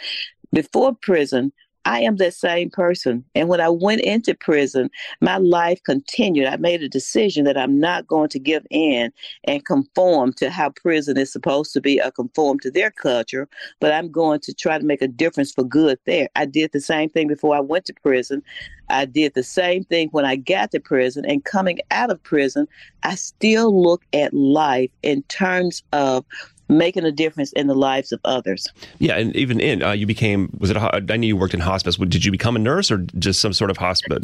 Before 0.52 0.94
prison, 0.94 1.52
I 1.85 2.01
am 2.01 2.16
that 2.16 2.35
same 2.35 2.71
person. 2.71 3.25
And 3.35 3.49
when 3.49 3.61
I 3.61 3.69
went 3.69 4.03
into 4.03 4.35
prison, 4.35 4.90
my 5.21 5.38
life 5.38 5.83
continued. 5.85 6.47
I 6.47 6.57
made 6.57 6.83
a 6.83 6.88
decision 6.88 7.45
that 7.45 7.57
I'm 7.57 7.81
not 7.81 8.07
going 8.07 8.29
to 8.31 8.38
give 8.38 8.66
in 8.71 9.12
and 9.45 9.64
conform 9.64 10.33
to 10.35 10.51
how 10.51 10.71
prison 10.71 11.16
is 11.16 11.33
supposed 11.33 11.73
to 11.73 11.81
be 11.81 12.01
or 12.01 12.11
conform 12.11 12.59
to 12.61 12.71
their 12.71 12.90
culture, 12.90 13.49
but 13.81 13.93
I'm 13.93 14.11
going 14.11 14.40
to 14.40 14.55
try 14.55 14.79
to 14.79 14.85
make 14.85 15.03
a 15.03 15.09
difference 15.09 15.53
for 15.53 15.64
good 15.64 15.99
there. 16.07 16.29
I 16.37 16.47
did 16.47 16.73
the 16.73 16.81
same 16.81 17.09
thing 17.09 17.29
before 17.29 17.57
I 17.57 17.61
went 17.61 17.87
to 17.87 17.95
prison. 17.95 18.43
I 18.90 19.05
did 19.05 19.35
the 19.35 19.43
same 19.43 19.85
thing 19.85 20.09
when 20.11 20.25
I 20.25 20.37
got 20.37 20.73
to 20.73 20.81
prison. 20.81 21.25
And 21.25 21.45
coming 21.45 21.79
out 21.90 22.11
of 22.11 22.23
prison, 22.23 22.66
I 23.03 23.14
still 23.14 23.81
look 23.81 24.05
at 24.12 24.35
life 24.35 24.90
in 25.03 25.23
terms 25.25 25.83
of 25.93 26.25
making 26.70 27.04
a 27.04 27.12
difference 27.12 27.52
in 27.52 27.66
the 27.66 27.74
lives 27.74 28.12
of 28.12 28.20
others. 28.24 28.68
Yeah, 28.98 29.16
and 29.16 29.35
even 29.37 29.61
in 29.61 29.83
uh, 29.83 29.92
you 29.92 30.06
became 30.06 30.50
was 30.59 30.70
it? 30.70 30.76
A, 30.76 31.04
I 31.11 31.16
knew 31.16 31.26
you 31.26 31.37
worked 31.37 31.54
in 31.54 31.61
hospice. 31.61 31.96
Did 31.96 32.24
you 32.24 32.33
become 32.33 32.56
a 32.56 32.61
nurse 32.61 32.90
or 32.90 32.98
just 33.18 33.40
some 33.40 33.52
sort 33.52 33.70
of 33.70 33.76
hospital? 33.76 34.18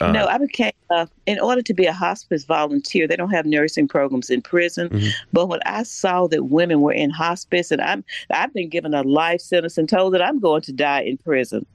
Uh, 0.00 0.12
no, 0.12 0.26
I 0.26 0.38
became, 0.38 0.72
uh, 0.90 1.06
in 1.26 1.38
order 1.38 1.60
to 1.60 1.74
be 1.74 1.84
a 1.84 1.92
hospice 1.92 2.44
volunteer, 2.44 3.06
they 3.06 3.16
don't 3.16 3.30
have 3.30 3.44
nursing 3.44 3.86
programs 3.86 4.30
in 4.30 4.40
prison. 4.40 4.88
Mhm. 4.88 5.10
But 5.32 5.46
when 5.48 5.60
I 5.66 5.82
saw 5.82 6.26
that 6.28 6.44
women 6.44 6.80
were 6.80 6.92
in 6.92 7.10
hospice, 7.10 7.70
and 7.70 7.82
I'm, 7.82 8.02
I've 8.30 8.52
been 8.54 8.70
given 8.70 8.94
a 8.94 9.02
life 9.02 9.42
sentence 9.42 9.76
and 9.76 9.86
told 9.88 10.14
that 10.14 10.22
I'm 10.22 10.40
going 10.40 10.62
to 10.62 10.72
die 10.72 11.02
in 11.02 11.18
prison. 11.18 11.66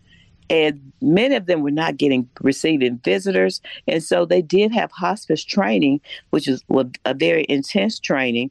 And 0.49 0.91
many 1.01 1.35
of 1.35 1.45
them 1.45 1.61
were 1.61 1.69
not 1.69 1.97
getting 1.97 2.27
receiving 2.41 2.97
visitors. 3.03 3.61
And 3.87 4.01
so 4.03 4.25
they 4.25 4.41
did 4.41 4.71
have 4.71 4.91
hospice 4.91 5.43
training, 5.43 6.01
which 6.31 6.47
is 6.47 6.63
a 7.05 7.13
very 7.13 7.45
intense 7.47 7.99
training. 7.99 8.49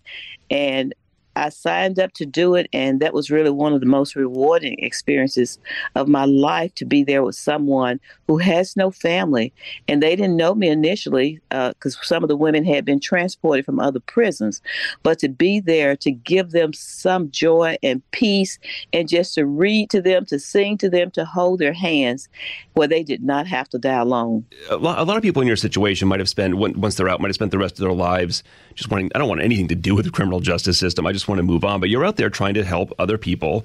And 0.50 0.94
I 1.38 1.51
signed 1.51 2.01
up 2.01 2.12
to 2.14 2.27
do 2.27 2.57
it, 2.57 2.68
and 2.72 2.98
that 3.01 3.14
was 3.14 3.31
really 3.31 3.51
one 3.51 3.72
of 3.72 3.81
the 3.81 3.87
most 3.87 4.16
rewarding 4.16 4.77
experiences 4.81 5.59
of 5.94 6.09
my 6.09 6.24
life 6.24 6.74
to 6.74 6.85
be 6.85 7.05
there 7.05 7.22
with 7.22 7.37
someone 7.37 8.01
who 8.27 8.38
has 8.38 8.77
no 8.77 8.90
family. 8.90 9.53
And 9.87 10.03
they 10.03 10.16
didn't 10.16 10.37
know 10.37 10.55
me 10.55 10.68
initially 10.68 11.40
uh, 11.53 11.70
because 11.70 11.96
some 12.03 12.24
of 12.24 12.29
the 12.29 12.37
women 12.37 12.64
had 12.64 12.85
been 12.85 12.98
transported 12.98 13.64
from 13.64 13.79
other 13.79 14.01
prisons. 14.01 14.61
But 15.05 15.20
to 15.20 15.29
be 15.29 15.61
there 15.61 15.94
to 15.96 16.11
give 16.11 16.51
them 16.51 16.72
some 16.72 17.31
joy 17.31 17.77
and 17.85 18.03
peace, 18.11 18.59
and 18.92 19.09
just 19.09 19.35
to 19.35 19.46
read 19.46 19.90
to 19.90 20.03
them, 20.03 20.27
to 20.27 20.40
sing 20.40 20.77
to 20.79 20.90
them, 20.90 21.12
to 21.12 21.24
hold 21.24 21.61
their 21.61 21.72
hands 21.72 22.29
where 22.74 22.88
they 22.88 23.05
did 23.05 23.22
not 23.22 23.46
have 23.46 23.68
to 23.68 23.79
die 23.79 23.98
alone. 23.98 24.44
a 24.70 24.77
lot, 24.77 24.98
a 24.98 25.05
lot 25.05 25.16
of 25.16 25.22
people 25.22 25.40
in 25.42 25.48
your 25.48 25.57
situation 25.57 26.09
might 26.09 26.20
have 26.20 26.29
spent 26.29 26.57
once 26.57 26.96
they're 26.96 27.09
out 27.09 27.20
might 27.20 27.29
have 27.29 27.35
spent 27.35 27.51
the 27.51 27.59
rest 27.59 27.74
of 27.74 27.81
their 27.81 27.92
lives 27.92 28.42
just 28.78 28.90
wanting 28.90 29.10
i 29.14 29.18
don't 29.18 29.28
want 29.28 29.42
anything 29.42 29.68
to 29.68 29.74
do 29.74 29.94
with 29.94 30.04
the 30.04 30.10
criminal 30.10 30.40
justice 30.40 30.78
system. 30.78 31.06
I 31.06 31.12
just 31.12 31.28
want 31.28 31.38
to 31.38 31.42
move 31.42 31.64
on. 31.64 31.80
But 31.80 31.90
you're 31.90 32.04
out 32.04 32.16
there 32.16 32.30
trying 32.30 32.54
to 32.54 32.64
help 32.64 32.92
other 32.98 33.18
people 33.18 33.64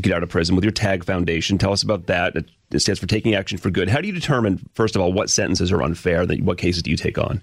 get 0.00 0.12
out 0.12 0.22
of 0.22 0.28
prison 0.28 0.54
with 0.54 0.64
your 0.64 0.72
tag 0.72 1.04
foundation. 1.04 1.58
Tell 1.58 1.72
us 1.72 1.82
about 1.82 2.06
that. 2.06 2.34
It 2.70 2.80
stands 2.80 2.98
for 2.98 3.06
taking 3.06 3.34
action 3.34 3.58
for 3.58 3.70
good. 3.70 3.88
How 3.88 4.00
do 4.00 4.06
you 4.06 4.12
determine 4.12 4.68
first 4.74 4.96
of 4.96 5.02
all 5.02 5.12
what 5.12 5.30
sentences 5.30 5.70
are 5.72 5.82
unfair 5.82 6.26
that 6.26 6.42
what 6.42 6.58
cases 6.58 6.82
do 6.82 6.90
you 6.90 6.96
take 6.96 7.18
on? 7.18 7.42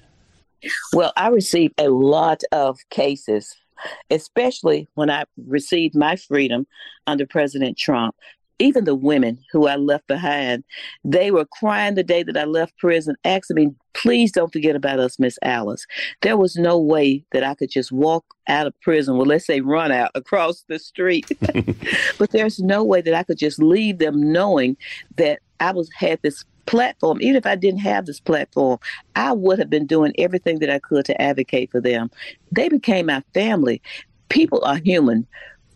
Well, 0.93 1.13
I 1.15 1.27
received 1.27 1.73
a 1.77 1.89
lot 1.89 2.41
of 2.51 2.79
cases, 2.89 3.55
especially 4.09 4.87
when 4.95 5.09
I 5.09 5.25
received 5.45 5.95
my 5.95 6.15
freedom 6.15 6.65
under 7.05 7.25
President 7.25 7.77
Trump. 7.77 8.15
Even 8.59 8.85
the 8.85 8.95
women 8.95 9.39
who 9.51 9.67
I 9.67 9.75
left 9.75 10.07
behind, 10.07 10.63
they 11.03 11.31
were 11.31 11.45
crying 11.45 11.95
the 11.95 12.03
day 12.03 12.23
that 12.23 12.37
I 12.37 12.45
left 12.45 12.77
prison, 12.77 13.15
asking 13.25 13.55
me, 13.55 13.69
please 13.93 14.31
don't 14.31 14.51
forget 14.51 14.75
about 14.75 14.99
us, 14.99 15.19
Miss 15.19 15.37
Alice. 15.41 15.85
There 16.21 16.37
was 16.37 16.55
no 16.55 16.77
way 16.77 17.23
that 17.31 17.43
I 17.43 17.55
could 17.55 17.69
just 17.69 17.91
walk 17.91 18.25
out 18.47 18.67
of 18.67 18.79
prison, 18.81 19.17
well, 19.17 19.25
let's 19.25 19.45
say 19.45 19.61
run 19.61 19.91
out 19.91 20.11
across 20.15 20.63
the 20.67 20.79
street. 20.79 21.31
but 22.17 22.31
there's 22.31 22.59
no 22.59 22.83
way 22.83 23.01
that 23.01 23.13
I 23.13 23.23
could 23.23 23.37
just 23.37 23.61
leave 23.61 23.99
them 23.99 24.31
knowing 24.31 24.77
that 25.17 25.39
I 25.59 25.71
was 25.71 25.89
had 25.97 26.19
this 26.21 26.43
platform. 26.65 27.21
Even 27.21 27.35
if 27.35 27.45
I 27.45 27.55
didn't 27.55 27.81
have 27.81 28.05
this 28.05 28.19
platform, 28.19 28.79
I 29.15 29.33
would 29.33 29.59
have 29.59 29.69
been 29.69 29.85
doing 29.85 30.13
everything 30.17 30.59
that 30.59 30.69
I 30.69 30.79
could 30.79 31.05
to 31.05 31.21
advocate 31.21 31.71
for 31.71 31.81
them. 31.81 32.09
They 32.51 32.69
became 32.69 33.07
my 33.07 33.23
family. 33.33 33.81
People 34.29 34.63
are 34.63 34.77
human. 34.77 35.27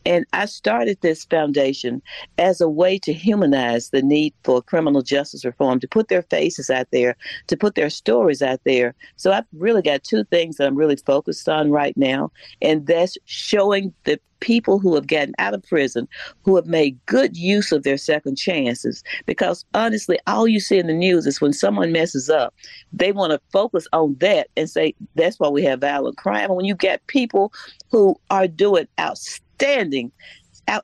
And 0.07 0.25
I 0.31 0.45
started 0.45 0.97
this 1.01 1.25
foundation 1.25 2.01
as 2.37 2.61
a 2.61 2.69
way 2.69 2.97
to 2.99 3.11
humanize 3.11 3.89
the 3.89 4.01
need 4.01 4.33
for 4.45 4.61
criminal 4.61 5.01
justice 5.01 5.43
reform, 5.43 5.81
to 5.81 5.87
put 5.87 6.07
their 6.07 6.21
faces 6.21 6.69
out 6.69 6.87
there, 6.91 7.17
to 7.47 7.57
put 7.57 7.75
their 7.75 7.89
stories 7.89 8.41
out 8.41 8.61
there. 8.63 8.95
So 9.17 9.33
I've 9.33 9.43
really 9.51 9.81
got 9.81 10.05
two 10.05 10.23
things 10.23 10.55
that 10.55 10.67
I'm 10.67 10.77
really 10.77 10.95
focused 10.95 11.49
on 11.49 11.71
right 11.71 11.95
now, 11.97 12.31
and 12.61 12.87
that's 12.87 13.17
showing 13.25 13.93
the 14.05 14.17
people 14.39 14.79
who 14.79 14.95
have 14.95 15.07
gotten 15.07 15.33
out 15.39 15.53
of 15.53 15.63
prison 15.63 16.07
who 16.43 16.55
have 16.55 16.67
made 16.67 16.97
good 17.07 17.35
use 17.35 17.73
of 17.73 17.83
their 17.83 17.97
second 17.97 18.37
chances. 18.37 19.03
Because 19.25 19.65
honestly, 19.73 20.19
all 20.25 20.47
you 20.47 20.59
see 20.61 20.77
in 20.77 20.87
the 20.87 20.93
news 20.93 21.25
is 21.25 21.41
when 21.41 21.51
someone 21.51 21.91
messes 21.91 22.29
up, 22.29 22.53
they 22.93 23.11
want 23.11 23.31
to 23.31 23.41
focus 23.51 23.87
on 23.91 24.15
that 24.19 24.47
and 24.55 24.69
say 24.69 24.93
that's 25.15 25.39
why 25.39 25.49
we 25.49 25.63
have 25.63 25.81
violent 25.81 26.17
crime. 26.17 26.45
And 26.45 26.55
when 26.55 26.65
you 26.65 26.75
get 26.75 27.05
people 27.07 27.51
who 27.89 28.15
are 28.29 28.47
doing 28.47 28.87
outstanding 28.99 29.46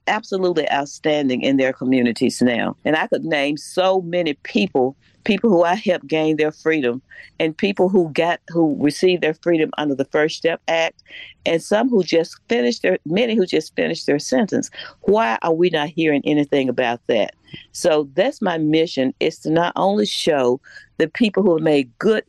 absolutely 0.08 0.70
outstanding 0.72 1.42
in 1.42 1.58
their 1.58 1.74
communities 1.74 2.42
now. 2.42 2.76
And 2.86 2.96
I 2.96 3.08
could 3.08 3.26
name 3.26 3.58
so 3.58 4.02
many 4.02 4.34
people 4.44 4.96
people 5.24 5.50
who 5.50 5.64
I 5.64 5.76
helped 5.76 6.08
gain 6.08 6.38
their 6.38 6.52
freedom, 6.52 7.02
and 7.40 7.58
people 7.58 7.90
who 7.90 8.12
got 8.12 8.40
who 8.50 8.76
received 8.80 9.24
their 9.24 9.34
freedom 9.36 9.72
under 9.78 9.96
the 9.96 10.06
First 10.06 10.38
Step 10.38 10.62
Act, 10.68 11.02
and 11.46 11.62
some 11.62 11.90
who 11.90 12.04
just 12.04 12.38
finished 12.50 12.82
their 12.82 12.98
many 13.06 13.36
who 13.36 13.46
just 13.46 13.76
finished 13.76 14.06
their 14.06 14.20
sentence. 14.20 14.70
Why 15.02 15.38
are 15.42 15.54
we 15.54 15.70
not 15.70 15.90
hearing 15.90 16.22
anything 16.26 16.70
about 16.70 17.02
that? 17.08 17.36
So 17.72 18.10
that's 18.14 18.42
my 18.42 18.58
mission: 18.58 19.14
is 19.20 19.40
to 19.40 19.50
not 19.50 19.74
only 19.76 20.06
show 20.06 20.60
the 20.98 21.08
people 21.08 21.44
who 21.44 21.56
have 21.56 21.64
made 21.64 21.92
good 22.00 22.24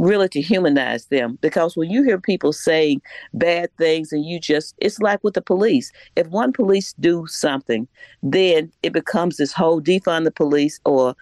really 0.00 0.28
to 0.30 0.40
humanize 0.40 1.06
them 1.06 1.38
because 1.42 1.76
when 1.76 1.90
you 1.90 2.02
hear 2.02 2.18
people 2.18 2.52
saying 2.52 3.02
bad 3.34 3.68
things 3.76 4.12
and 4.12 4.24
you 4.24 4.40
just 4.40 4.74
it's 4.78 4.98
like 4.98 5.22
with 5.22 5.34
the 5.34 5.42
police 5.42 5.92
if 6.16 6.26
one 6.28 6.52
police 6.52 6.94
do 7.00 7.26
something 7.26 7.86
then 8.22 8.72
it 8.82 8.94
becomes 8.94 9.36
this 9.36 9.52
whole 9.52 9.80
defund 9.80 10.24
the 10.24 10.30
police 10.30 10.80
or 10.86 11.14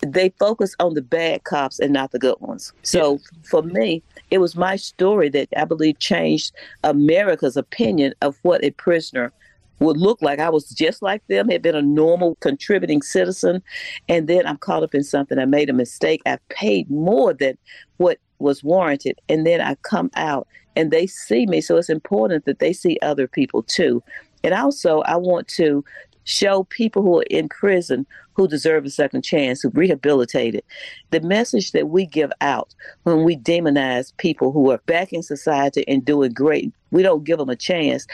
they 0.00 0.28
focus 0.38 0.76
on 0.78 0.94
the 0.94 1.02
bad 1.02 1.42
cops 1.44 1.80
and 1.80 1.92
not 1.92 2.12
the 2.12 2.20
good 2.20 2.36
ones. 2.38 2.72
So 2.82 3.14
yeah. 3.14 3.18
for 3.50 3.62
me, 3.62 4.00
it 4.30 4.38
was 4.38 4.54
my 4.54 4.76
story 4.76 5.28
that 5.30 5.48
I 5.56 5.64
believe 5.64 5.98
changed 5.98 6.54
America's 6.84 7.56
opinion 7.56 8.14
of 8.22 8.38
what 8.42 8.62
a 8.62 8.70
prisoner 8.70 9.32
would 9.80 9.96
look 9.96 10.20
like. 10.22 10.38
I 10.38 10.50
was 10.50 10.68
just 10.70 11.02
like 11.02 11.26
them, 11.28 11.48
had 11.48 11.62
been 11.62 11.74
a 11.74 11.82
normal 11.82 12.36
contributing 12.36 13.02
citizen, 13.02 13.62
and 14.08 14.28
then 14.28 14.46
I'm 14.46 14.58
caught 14.58 14.82
up 14.82 14.94
in 14.94 15.04
something. 15.04 15.38
I 15.38 15.44
made 15.44 15.70
a 15.70 15.74
mistake. 15.74 16.22
I 16.26 16.38
paid 16.48 16.90
more 16.90 17.32
than 17.32 17.56
what 17.98 18.18
was 18.38 18.62
warranted, 18.62 19.20
and 19.28 19.46
then 19.46 19.60
I 19.60 19.74
come 19.76 20.10
out 20.14 20.46
and 20.76 20.90
they 20.90 21.06
see 21.06 21.46
me. 21.46 21.60
So 21.60 21.76
it's 21.76 21.90
important 21.90 22.44
that 22.44 22.60
they 22.60 22.72
see 22.72 22.98
other 23.02 23.26
people 23.26 23.64
too. 23.64 24.02
And 24.44 24.54
also, 24.54 25.00
I 25.00 25.16
want 25.16 25.48
to 25.48 25.84
show 26.24 26.64
people 26.64 27.02
who 27.02 27.18
are 27.18 27.26
in 27.30 27.48
prison 27.48 28.06
who 28.38 28.46
deserve 28.46 28.84
a 28.84 28.90
second 28.90 29.22
chance, 29.22 29.60
who 29.60 29.70
rehabilitated. 29.70 30.62
The 31.10 31.20
message 31.20 31.72
that 31.72 31.88
we 31.88 32.06
give 32.06 32.30
out 32.40 32.72
when 33.02 33.24
we 33.24 33.36
demonize 33.36 34.16
people 34.16 34.52
who 34.52 34.70
are 34.70 34.78
back 34.86 35.12
in 35.12 35.24
society 35.24 35.84
and 35.88 36.04
doing 36.04 36.32
great, 36.32 36.72
we 36.92 37.02
don't 37.02 37.24
give 37.24 37.38
them 37.38 37.48
a 37.48 37.56
chance. 37.56 38.06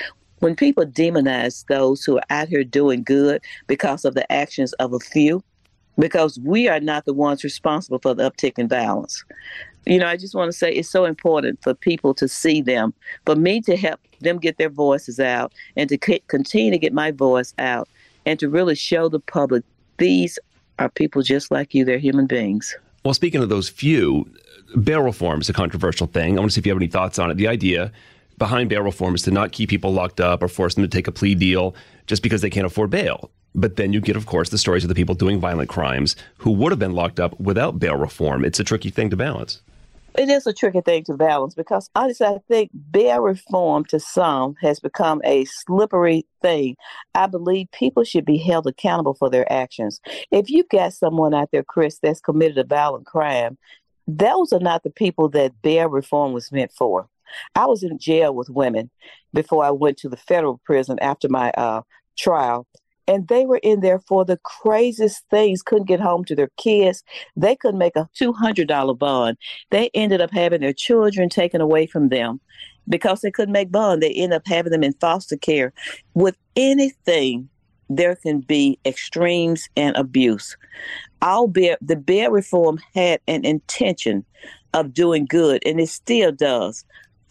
When 0.44 0.54
people 0.54 0.84
demonize 0.84 1.64
those 1.68 2.04
who 2.04 2.18
are 2.18 2.24
out 2.28 2.48
here 2.48 2.64
doing 2.64 3.02
good 3.02 3.40
because 3.66 4.04
of 4.04 4.12
the 4.12 4.30
actions 4.30 4.74
of 4.74 4.92
a 4.92 4.98
few, 4.98 5.42
because 5.98 6.38
we 6.38 6.68
are 6.68 6.80
not 6.80 7.06
the 7.06 7.14
ones 7.14 7.42
responsible 7.42 7.98
for 7.98 8.12
the 8.12 8.30
uptick 8.30 8.58
in 8.58 8.68
violence. 8.68 9.24
You 9.86 9.98
know, 9.98 10.06
I 10.06 10.18
just 10.18 10.34
want 10.34 10.52
to 10.52 10.52
say 10.52 10.70
it's 10.70 10.90
so 10.90 11.06
important 11.06 11.62
for 11.62 11.72
people 11.72 12.12
to 12.12 12.28
see 12.28 12.60
them, 12.60 12.92
for 13.24 13.36
me 13.36 13.62
to 13.62 13.74
help 13.74 14.00
them 14.20 14.36
get 14.36 14.58
their 14.58 14.68
voices 14.68 15.18
out, 15.18 15.50
and 15.78 15.88
to 15.88 15.96
c- 16.04 16.22
continue 16.28 16.72
to 16.72 16.78
get 16.78 16.92
my 16.92 17.10
voice 17.10 17.54
out 17.56 17.88
and 18.26 18.38
to 18.38 18.50
really 18.50 18.74
show 18.74 19.08
the 19.08 19.20
public 19.20 19.64
these 19.96 20.38
are 20.78 20.90
people 20.90 21.22
just 21.22 21.50
like 21.50 21.72
you. 21.72 21.86
They're 21.86 21.96
human 21.96 22.26
beings. 22.26 22.76
Well, 23.02 23.14
speaking 23.14 23.42
of 23.42 23.48
those 23.48 23.70
few, 23.70 24.30
bail 24.82 25.00
reform 25.00 25.40
is 25.40 25.48
a 25.48 25.54
controversial 25.54 26.06
thing. 26.06 26.36
I 26.36 26.40
want 26.40 26.50
to 26.50 26.54
see 26.56 26.60
if 26.60 26.66
you 26.66 26.72
have 26.72 26.82
any 26.82 26.90
thoughts 26.90 27.18
on 27.18 27.30
it. 27.30 27.38
The 27.38 27.48
idea 27.48 27.92
behind 28.38 28.68
bail 28.68 28.82
reform 28.82 29.14
is 29.14 29.22
to 29.22 29.30
not 29.30 29.52
keep 29.52 29.70
people 29.70 29.92
locked 29.92 30.20
up 30.20 30.42
or 30.42 30.48
force 30.48 30.74
them 30.74 30.84
to 30.84 30.88
take 30.88 31.06
a 31.06 31.12
plea 31.12 31.34
deal 31.34 31.74
just 32.06 32.22
because 32.22 32.42
they 32.42 32.50
can't 32.50 32.66
afford 32.66 32.90
bail. 32.90 33.30
But 33.54 33.76
then 33.76 33.92
you 33.92 34.00
get, 34.00 34.16
of 34.16 34.26
course, 34.26 34.50
the 34.50 34.58
stories 34.58 34.84
of 34.84 34.88
the 34.88 34.94
people 34.94 35.14
doing 35.14 35.38
violent 35.38 35.68
crimes 35.68 36.16
who 36.38 36.50
would 36.52 36.72
have 36.72 36.78
been 36.78 36.92
locked 36.92 37.20
up 37.20 37.38
without 37.38 37.78
bail 37.78 37.96
reform. 37.96 38.44
It's 38.44 38.58
a 38.58 38.64
tricky 38.64 38.90
thing 38.90 39.10
to 39.10 39.16
balance 39.16 39.60
it 40.16 40.28
is 40.28 40.46
a 40.46 40.52
tricky 40.52 40.80
thing 40.80 41.04
to 41.04 41.14
balance 41.14 41.54
because 41.54 41.90
honestly, 41.94 42.26
I 42.26 42.38
think 42.48 42.70
bail 42.90 43.20
reform 43.20 43.84
to 43.86 43.98
some 43.98 44.54
has 44.60 44.78
become 44.78 45.20
a 45.24 45.44
slippery 45.44 46.24
thing. 46.40 46.76
I 47.14 47.26
believe 47.26 47.70
people 47.72 48.04
should 48.04 48.24
be 48.24 48.38
held 48.38 48.66
accountable 48.66 49.14
for 49.14 49.28
their 49.28 49.50
actions. 49.52 50.00
If 50.30 50.50
you've 50.50 50.68
got 50.68 50.92
someone 50.92 51.34
out 51.34 51.50
there, 51.50 51.64
Chris, 51.64 51.98
that's 51.98 52.20
committed 52.20 52.58
a 52.58 52.64
violent 52.64 53.06
crime, 53.06 53.58
those 54.06 54.52
are 54.52 54.60
not 54.60 54.84
the 54.84 54.90
people 54.90 55.28
that 55.30 55.60
bail 55.62 55.88
reform 55.88 56.32
was 56.32 56.52
meant 56.52 56.72
for. 56.72 57.08
I 57.54 57.66
was 57.66 57.82
in 57.82 57.98
jail 57.98 58.34
with 58.34 58.50
women 58.50 58.90
before 59.32 59.64
I 59.64 59.70
went 59.70 59.98
to 59.98 60.08
the 60.08 60.16
federal 60.16 60.60
prison 60.64 60.98
after 61.00 61.28
my 61.28 61.50
uh, 61.52 61.82
trial 62.16 62.66
and 63.06 63.28
they 63.28 63.46
were 63.46 63.60
in 63.62 63.80
there 63.80 63.98
for 64.00 64.24
the 64.24 64.38
craziest 64.38 65.24
things 65.28 65.62
couldn't 65.62 65.88
get 65.88 66.00
home 66.00 66.24
to 66.24 66.34
their 66.34 66.50
kids. 66.56 67.02
They 67.36 67.56
couldn't 67.56 67.78
make 67.78 67.96
a 67.96 68.08
$200 68.20 68.98
bond. 68.98 69.36
They 69.70 69.90
ended 69.94 70.20
up 70.20 70.30
having 70.30 70.60
their 70.60 70.72
children 70.72 71.28
taken 71.28 71.60
away 71.60 71.86
from 71.86 72.08
them. 72.08 72.40
Because 72.86 73.22
they 73.22 73.30
couldn't 73.30 73.52
make 73.52 73.72
bond 73.72 74.02
they 74.02 74.12
ended 74.12 74.36
up 74.36 74.46
having 74.46 74.70
them 74.70 74.84
in 74.84 74.92
foster 74.94 75.38
care. 75.38 75.72
With 76.12 76.36
anything 76.54 77.48
there 77.88 78.16
can 78.16 78.40
be 78.40 78.78
extremes 78.84 79.68
and 79.76 79.96
abuse. 79.96 80.56
Albeit 81.22 81.78
the 81.80 81.96
bail 81.96 82.30
reform 82.30 82.78
had 82.94 83.20
an 83.26 83.44
intention 83.44 84.24
of 84.74 84.92
doing 84.92 85.24
good 85.26 85.62
and 85.64 85.80
it 85.80 85.88
still 85.88 86.32
does 86.32 86.84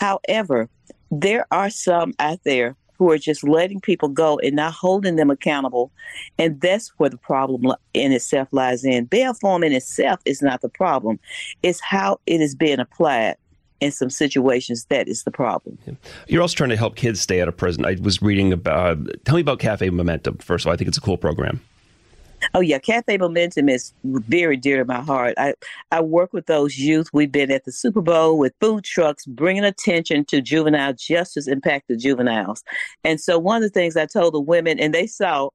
however 0.03 0.69
there 1.11 1.45
are 1.51 1.69
some 1.69 2.13
out 2.19 2.39
there 2.43 2.75
who 2.97 3.09
are 3.11 3.17
just 3.17 3.43
letting 3.43 3.79
people 3.79 4.09
go 4.09 4.37
and 4.39 4.55
not 4.55 4.73
holding 4.73 5.15
them 5.15 5.29
accountable. 5.29 5.91
And 6.37 6.59
that's 6.61 6.89
where 6.97 7.09
the 7.09 7.17
problem 7.17 7.73
in 7.93 8.11
itself 8.11 8.47
lies 8.51 8.83
in. 8.83 9.05
Bail 9.05 9.33
form 9.33 9.63
in 9.63 9.73
itself 9.73 10.19
is 10.25 10.41
not 10.41 10.61
the 10.61 10.69
problem, 10.69 11.19
it's 11.63 11.79
how 11.79 12.19
it 12.25 12.41
is 12.41 12.55
being 12.55 12.79
applied 12.79 13.35
in 13.79 13.91
some 13.91 14.09
situations 14.09 14.85
that 14.85 15.07
is 15.07 15.23
the 15.23 15.31
problem. 15.31 15.77
You're 16.27 16.41
also 16.41 16.55
trying 16.55 16.69
to 16.69 16.77
help 16.77 16.95
kids 16.95 17.19
stay 17.19 17.41
out 17.41 17.47
of 17.47 17.57
prison. 17.57 17.85
I 17.85 17.97
was 18.01 18.21
reading 18.21 18.53
about, 18.53 18.97
tell 19.25 19.35
me 19.35 19.41
about 19.41 19.59
Cafe 19.59 19.89
Momentum, 19.89 20.37
first 20.37 20.63
of 20.63 20.67
all. 20.67 20.73
I 20.73 20.77
think 20.77 20.87
it's 20.87 20.97
a 20.97 21.01
cool 21.01 21.17
program. 21.17 21.61
Oh 22.53 22.59
yeah, 22.59 22.79
Cafe 22.79 23.17
Momentum 23.17 23.69
is 23.69 23.93
very 24.03 24.57
dear 24.57 24.77
to 24.77 24.85
my 24.85 25.01
heart. 25.01 25.33
I 25.37 25.53
I 25.91 26.01
work 26.01 26.33
with 26.33 26.45
those 26.45 26.77
youth. 26.77 27.09
We've 27.13 27.31
been 27.31 27.51
at 27.51 27.65
the 27.65 27.71
Super 27.71 28.01
Bowl 28.01 28.37
with 28.37 28.53
food 28.59 28.83
trucks, 28.83 29.25
bringing 29.25 29.63
attention 29.63 30.25
to 30.25 30.41
juvenile 30.41 30.93
justice 30.93 31.47
impact 31.47 31.91
of 31.91 31.99
juveniles. 31.99 32.63
And 33.03 33.19
so 33.19 33.39
one 33.39 33.57
of 33.57 33.63
the 33.63 33.69
things 33.69 33.95
I 33.97 34.05
told 34.05 34.33
the 34.33 34.39
women, 34.39 34.79
and 34.79 34.93
they 34.93 35.07
saw 35.07 35.49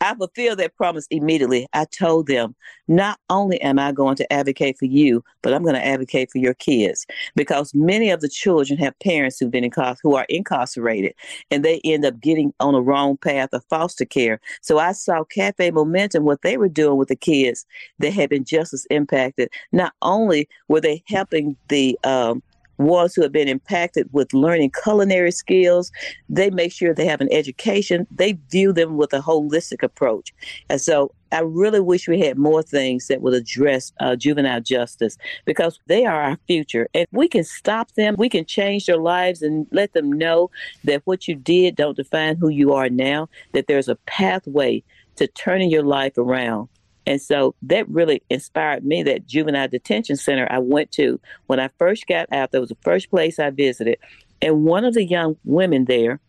I 0.00 0.14
fulfilled 0.14 0.58
that 0.58 0.76
promise 0.76 1.06
immediately. 1.10 1.66
I 1.72 1.86
told 1.86 2.26
them, 2.26 2.54
not 2.88 3.18
only 3.30 3.60
am 3.62 3.78
I 3.78 3.92
going 3.92 4.16
to 4.16 4.32
advocate 4.32 4.78
for 4.78 4.84
you, 4.84 5.24
but 5.42 5.54
I'm 5.54 5.62
going 5.62 5.74
to 5.74 5.84
advocate 5.84 6.30
for 6.30 6.38
your 6.38 6.54
kids 6.54 7.06
because 7.34 7.74
many 7.74 8.10
of 8.10 8.20
the 8.20 8.28
children 8.28 8.78
have 8.78 8.98
parents 9.00 9.38
who've 9.38 9.50
been 9.50 9.68
incar- 9.68 9.96
who 10.02 10.14
are 10.14 10.26
incarcerated 10.28 11.14
and 11.50 11.64
they 11.64 11.80
end 11.84 12.04
up 12.04 12.20
getting 12.20 12.52
on 12.60 12.74
the 12.74 12.82
wrong 12.82 13.16
path 13.16 13.50
of 13.52 13.64
foster 13.70 14.04
care. 14.04 14.40
So 14.60 14.78
I 14.78 14.92
saw 14.92 15.24
Cafe 15.24 15.70
Momentum, 15.70 16.24
what 16.24 16.42
they 16.42 16.56
were 16.56 16.68
doing 16.68 16.98
with 16.98 17.08
the 17.08 17.16
kids 17.16 17.66
that 17.98 18.12
had 18.12 18.30
been 18.30 18.44
just 18.44 18.74
as 18.74 18.86
impacted. 18.90 19.48
Not 19.72 19.92
only 20.02 20.48
were 20.68 20.80
they 20.80 21.02
helping 21.06 21.56
the 21.68 21.98
um, 22.04 22.42
ones 22.78 23.14
who 23.14 23.22
have 23.22 23.32
been 23.32 23.48
impacted 23.48 24.08
with 24.12 24.32
learning 24.32 24.72
culinary 24.82 25.30
skills. 25.30 25.90
They 26.28 26.50
make 26.50 26.72
sure 26.72 26.94
they 26.94 27.06
have 27.06 27.20
an 27.20 27.32
education. 27.32 28.06
They 28.10 28.38
view 28.50 28.72
them 28.72 28.96
with 28.96 29.12
a 29.12 29.20
holistic 29.20 29.82
approach. 29.82 30.32
And 30.68 30.80
so 30.80 31.12
I 31.32 31.40
really 31.40 31.80
wish 31.80 32.08
we 32.08 32.20
had 32.20 32.38
more 32.38 32.62
things 32.62 33.08
that 33.08 33.20
would 33.20 33.34
address 33.34 33.92
uh, 34.00 34.14
juvenile 34.16 34.60
justice 34.60 35.18
because 35.44 35.80
they 35.86 36.04
are 36.04 36.22
our 36.22 36.38
future. 36.46 36.88
If 36.94 37.08
we 37.10 37.28
can 37.28 37.44
stop 37.44 37.92
them, 37.92 38.14
we 38.16 38.28
can 38.28 38.44
change 38.44 38.86
their 38.86 38.98
lives 38.98 39.42
and 39.42 39.66
let 39.72 39.92
them 39.92 40.12
know 40.12 40.50
that 40.84 41.02
what 41.04 41.26
you 41.26 41.34
did 41.34 41.76
don't 41.76 41.96
define 41.96 42.36
who 42.36 42.48
you 42.48 42.72
are 42.72 42.88
now, 42.88 43.28
that 43.52 43.66
there's 43.66 43.88
a 43.88 43.96
pathway 44.06 44.82
to 45.16 45.26
turning 45.26 45.70
your 45.70 45.82
life 45.82 46.16
around. 46.16 46.68
And 47.06 47.22
so 47.22 47.54
that 47.62 47.88
really 47.88 48.22
inspired 48.30 48.84
me. 48.84 49.02
That 49.02 49.26
juvenile 49.26 49.68
detention 49.68 50.16
center 50.16 50.46
I 50.50 50.58
went 50.58 50.90
to 50.92 51.20
when 51.46 51.60
I 51.60 51.70
first 51.78 52.06
got 52.06 52.26
out, 52.32 52.52
that 52.52 52.60
was 52.60 52.70
the 52.70 52.76
first 52.82 53.10
place 53.10 53.38
I 53.38 53.50
visited. 53.50 53.98
And 54.42 54.64
one 54.64 54.84
of 54.84 54.94
the 54.94 55.04
young 55.04 55.36
women 55.44 55.84
there, 55.86 56.20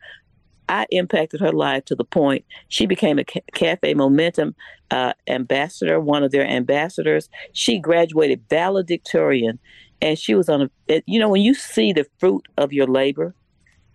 I 0.69 0.85
impacted 0.91 1.39
her 1.39 1.51
life 1.51 1.85
to 1.85 1.95
the 1.95 2.03
point 2.03 2.45
she 2.67 2.85
became 2.85 3.19
a 3.19 3.23
Cafe 3.23 3.93
Momentum 3.93 4.53
uh, 4.91 5.13
ambassador, 5.27 5.99
one 5.99 6.23
of 6.23 6.31
their 6.31 6.45
ambassadors. 6.45 7.29
She 7.53 7.79
graduated 7.79 8.43
valedictorian, 8.49 9.59
and 10.01 10.19
she 10.19 10.35
was 10.35 10.49
on 10.49 10.69
a. 10.89 11.01
You 11.05 11.19
know, 11.19 11.29
when 11.29 11.41
you 11.41 11.53
see 11.53 11.93
the 11.93 12.05
fruit 12.19 12.47
of 12.57 12.73
your 12.73 12.87
labor, 12.87 13.33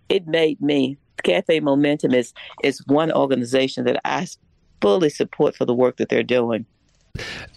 it 0.09 0.27
made 0.27 0.61
me 0.61 0.97
Cafe 1.23 1.59
Momentum 1.59 2.13
is 2.13 2.33
is 2.63 2.83
one 2.87 3.11
organization 3.11 3.85
that 3.85 4.01
I 4.03 4.27
fully 4.83 5.09
support 5.09 5.55
for 5.55 5.65
the 5.65 5.73
work 5.73 5.97
that 5.97 6.09
they're 6.09 6.23
doing. 6.23 6.65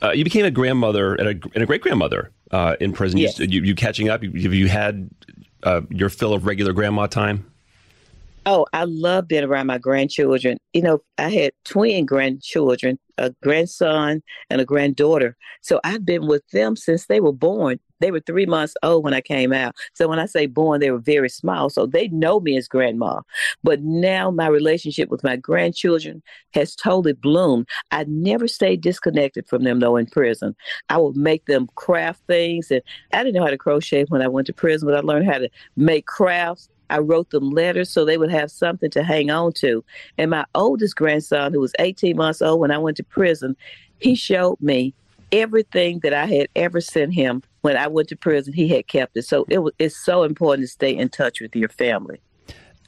Uh, 0.01 0.13
you 0.13 0.23
became 0.23 0.45
a 0.45 0.51
grandmother 0.51 1.15
and 1.17 1.29
a, 1.29 1.49
and 1.55 1.63
a 1.63 1.67
great 1.67 1.83
grandmother 1.83 2.31
uh, 2.53 2.77
in 2.81 2.93
prison. 2.93 3.19
Yes. 3.19 3.39
You, 3.39 3.47
you, 3.47 3.63
you 3.63 3.75
catching 3.75 4.09
up? 4.09 4.23
Have 4.23 4.55
you 4.55 4.69
had 4.69 5.11
uh, 5.65 5.81
your 5.91 6.09
fill 6.09 6.33
of 6.33 6.47
regular 6.47 6.73
grandma 6.73 7.07
time? 7.07 7.51
Oh, 8.49 8.65
I 8.73 8.85
love 8.85 9.27
being 9.27 9.43
around 9.43 9.67
my 9.67 9.79
grandchildren. 9.79 10.57
You 10.73 10.83
know, 10.83 11.01
I 11.19 11.31
had 11.31 11.51
twin 11.65 12.07
grandchildren, 12.07 12.97
a 13.19 13.35
grandson 13.43 14.23
and 14.51 14.61
a 14.61 14.65
granddaughter. 14.65 15.37
So 15.63 15.81
I've 15.83 16.07
been 16.07 16.29
with 16.29 16.47
them 16.53 16.77
since 16.77 17.07
they 17.07 17.19
were 17.19 17.33
born. 17.33 17.81
They 17.99 18.13
were 18.13 18.21
three 18.21 18.47
months 18.47 18.75
old 18.85 19.03
when 19.03 19.15
I 19.15 19.21
came 19.21 19.53
out. 19.53 19.75
So 19.95 20.07
when 20.07 20.21
I 20.21 20.27
say 20.27 20.47
born, 20.47 20.79
they 20.79 20.93
were 20.93 21.01
very 21.01 21.29
small. 21.29 21.71
So 21.71 21.87
they 21.87 22.07
know 22.09 22.39
me 22.39 22.57
as 22.57 22.69
grandma. 22.69 23.23
But 23.65 23.83
now 23.83 24.31
my 24.31 24.47
relationship 24.47 25.09
with 25.09 25.25
my 25.25 25.35
grandchildren 25.35 26.23
has 26.55 26.77
totally 26.77 27.15
bloomed. 27.15 27.67
I 27.91 28.05
never 28.05 28.47
stayed 28.47 28.81
disconnected 28.81 29.49
from 29.49 29.65
them 29.65 29.81
though 29.81 29.97
in 29.97 30.07
prison. 30.07 30.55
I 30.89 30.99
would 30.99 31.17
make 31.17 31.47
them 31.47 31.69
craft 31.75 32.23
things 32.29 32.71
and 32.71 32.83
I 33.13 33.25
didn't 33.25 33.35
know 33.35 33.45
how 33.45 33.51
to 33.51 33.59
crochet 33.59 34.05
when 34.05 34.23
I 34.23 34.29
went 34.29 34.47
to 34.47 34.53
prison, 34.53 34.87
but 34.87 34.97
I 34.97 35.01
learned 35.01 35.27
how 35.27 35.39
to 35.39 35.49
make 35.77 36.07
crafts. 36.07 36.69
I 36.91 36.99
wrote 36.99 37.31
them 37.31 37.51
letters 37.51 37.91
so 37.91 38.05
they 38.05 38.19
would 38.19 38.31
have 38.31 38.51
something 38.51 38.91
to 38.91 39.03
hang 39.03 39.31
on 39.31 39.53
to. 39.55 39.85
And 40.19 40.31
my 40.31 40.45
oldest 40.55 40.97
grandson, 40.97 41.53
who 41.53 41.61
was 41.61 41.73
18 41.79 42.17
months 42.17 42.43
old 42.43 42.61
when 42.61 42.71
I 42.71 42.79
went 42.79 42.97
to 42.99 43.05
prison, 43.05 43.57
he 43.99 44.15
showed 44.15 44.61
me 44.61 44.95
everything 45.33 46.01
that 46.01 46.13
I 46.13 46.27
had 46.27 46.49
ever 46.55 46.81
sent 46.81 47.15
him 47.15 47.43
when 47.63 47.77
I 47.77 47.87
went 47.89 48.09
to 48.09 48.17
prison. 48.17 48.53
He 48.53 48.69
had 48.69 48.87
kept 48.87 49.17
it. 49.17 49.23
So 49.23 49.45
it 49.49 49.59
was, 49.59 49.73
it's 49.79 49.97
so 49.97 50.23
important 50.23 50.65
to 50.65 50.73
stay 50.73 50.97
in 50.97 51.09
touch 51.09 51.41
with 51.41 51.55
your 51.57 51.69
family. 51.69 52.21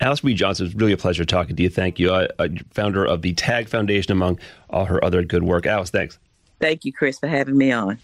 Alice 0.01 0.23
Marie 0.23 0.35
Johnson, 0.35 0.67
it's 0.67 0.77
really 0.77 0.93
a 0.93 0.97
pleasure 0.97 1.25
talking 1.25 1.57
to 1.57 1.63
you. 1.63 1.69
Thank 1.69 1.99
you. 1.99 2.13
Uh, 2.13 2.29
uh, 2.39 2.49
founder 2.73 3.05
of 3.05 3.23
the 3.23 3.33
TAG 3.33 3.69
Foundation, 3.69 4.13
among 4.13 4.39
all 4.71 4.85
her 4.85 5.05
other 5.05 5.25
good 5.25 5.43
work. 5.43 5.67
Alice, 5.67 5.91
thanks. 5.91 6.19
Thank 6.61 6.85
you, 6.85 6.93
Chris, 6.93 7.19
for 7.19 7.27
having 7.27 7.57
me 7.57 7.73
on. 7.73 7.99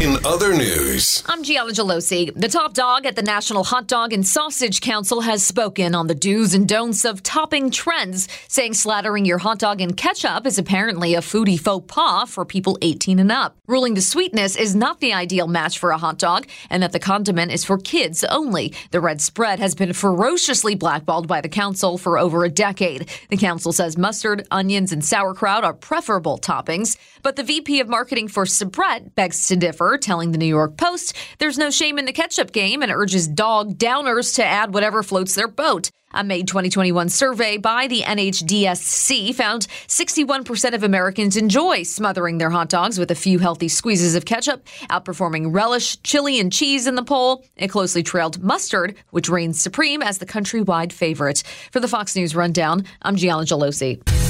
In 0.00 0.18
other 0.26 0.52
news, 0.52 1.22
I'm 1.26 1.42
Gianna 1.42 1.70
Gelosi. 1.70 2.30
The 2.34 2.48
top 2.48 2.74
dog 2.74 3.06
at 3.06 3.16
the 3.16 3.22
National 3.22 3.64
Hot 3.64 3.86
Dog 3.86 4.12
and 4.12 4.26
Sausage 4.26 4.82
Council 4.82 5.22
has 5.22 5.42
spoken 5.42 5.94
on 5.94 6.06
the 6.06 6.14
do's 6.14 6.52
and 6.52 6.68
don'ts 6.68 7.06
of 7.06 7.22
topping 7.22 7.70
trends, 7.70 8.28
saying 8.46 8.72
slathering 8.72 9.26
your 9.26 9.38
hot 9.38 9.58
dog 9.58 9.80
in 9.80 9.94
ketchup 9.94 10.46
is 10.46 10.58
apparently 10.58 11.14
a 11.14 11.20
foodie 11.22 11.58
faux 11.58 11.86
pas 11.88 12.28
for 12.28 12.44
people 12.44 12.76
18 12.82 13.18
and 13.18 13.32
up, 13.32 13.56
ruling 13.66 13.94
the 13.94 14.02
sweetness 14.02 14.54
is 14.54 14.74
not 14.74 15.00
the 15.00 15.14
ideal 15.14 15.46
match 15.46 15.78
for 15.78 15.90
a 15.92 15.98
hot 15.98 16.18
dog 16.18 16.46
and 16.68 16.82
that 16.82 16.92
the 16.92 17.00
condiment 17.00 17.50
is 17.50 17.64
for 17.64 17.78
kids 17.78 18.22
only. 18.24 18.74
The 18.90 19.00
red 19.00 19.22
spread 19.22 19.60
has 19.60 19.74
been 19.74 19.94
ferociously 19.94 20.74
blackballed 20.74 21.26
by 21.26 21.40
the 21.40 21.48
council 21.48 21.96
for 21.96 22.18
over 22.18 22.44
a 22.44 22.50
decade. 22.50 23.08
The 23.30 23.38
council 23.38 23.72
says 23.72 23.96
mustard, 23.96 24.46
onions, 24.50 24.92
and 24.92 25.02
sauerkraut 25.02 25.64
are 25.64 25.72
preferable 25.72 26.36
toppings, 26.36 26.98
but 27.26 27.34
the 27.34 27.42
VP 27.42 27.80
of 27.80 27.88
marketing 27.88 28.28
for 28.28 28.44
Sabrett 28.44 29.16
begs 29.16 29.48
to 29.48 29.56
differ, 29.56 29.98
telling 29.98 30.30
the 30.30 30.38
New 30.38 30.46
York 30.46 30.76
Post 30.76 31.12
there's 31.38 31.58
no 31.58 31.70
shame 31.70 31.98
in 31.98 32.04
the 32.04 32.12
ketchup 32.12 32.52
game 32.52 32.82
and 32.82 32.92
urges 32.92 33.26
dog 33.26 33.76
downers 33.78 34.36
to 34.36 34.44
add 34.44 34.72
whatever 34.72 35.02
floats 35.02 35.34
their 35.34 35.48
boat. 35.48 35.90
A 36.12 36.22
May 36.22 36.44
2021 36.44 37.08
survey 37.08 37.56
by 37.56 37.88
the 37.88 38.02
NHDSC 38.02 39.34
found 39.34 39.66
61% 39.88 40.72
of 40.72 40.84
Americans 40.84 41.36
enjoy 41.36 41.82
smothering 41.82 42.38
their 42.38 42.50
hot 42.50 42.68
dogs 42.68 42.96
with 42.96 43.10
a 43.10 43.16
few 43.16 43.40
healthy 43.40 43.66
squeezes 43.66 44.14
of 44.14 44.24
ketchup, 44.24 44.64
outperforming 44.88 45.52
relish, 45.52 46.00
chili, 46.02 46.38
and 46.38 46.52
cheese 46.52 46.86
in 46.86 46.94
the 46.94 47.02
poll. 47.02 47.44
It 47.56 47.72
closely 47.72 48.04
trailed 48.04 48.40
mustard, 48.40 48.94
which 49.10 49.28
reigns 49.28 49.60
supreme 49.60 50.00
as 50.00 50.18
the 50.18 50.26
countrywide 50.26 50.92
favorite. 50.92 51.42
For 51.72 51.80
the 51.80 51.88
Fox 51.88 52.14
News 52.14 52.36
Rundown, 52.36 52.84
I'm 53.02 53.16
Gianna 53.16 53.42
Gelosi. 53.42 54.25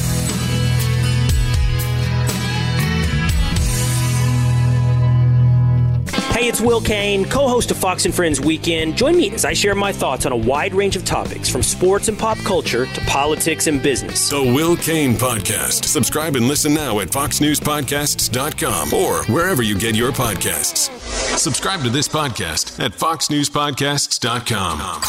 Hey, 6.46 6.50
it's 6.50 6.60
Will 6.60 6.80
Cain, 6.80 7.24
co 7.24 7.48
host 7.48 7.72
of 7.72 7.76
Fox 7.76 8.04
and 8.04 8.14
Friends 8.14 8.40
Weekend. 8.40 8.96
Join 8.96 9.16
me 9.16 9.32
as 9.32 9.44
I 9.44 9.52
share 9.52 9.74
my 9.74 9.92
thoughts 9.92 10.26
on 10.26 10.32
a 10.32 10.36
wide 10.36 10.74
range 10.74 10.94
of 10.94 11.04
topics 11.04 11.48
from 11.48 11.60
sports 11.60 12.06
and 12.06 12.16
pop 12.16 12.38
culture 12.38 12.86
to 12.86 13.00
politics 13.00 13.66
and 13.66 13.82
business. 13.82 14.30
The 14.30 14.40
Will 14.40 14.76
Cain 14.76 15.14
Podcast. 15.14 15.86
Subscribe 15.86 16.36
and 16.36 16.46
listen 16.46 16.72
now 16.72 17.00
at 17.00 17.08
foxnewspodcasts.com 17.08 18.94
or 18.94 19.24
wherever 19.24 19.64
you 19.64 19.76
get 19.76 19.96
your 19.96 20.12
podcasts. 20.12 20.88
Subscribe 21.36 21.82
to 21.82 21.90
this 21.90 22.06
podcast 22.06 22.78
at 22.78 22.92
foxnewspodcasts.com. 22.92 25.00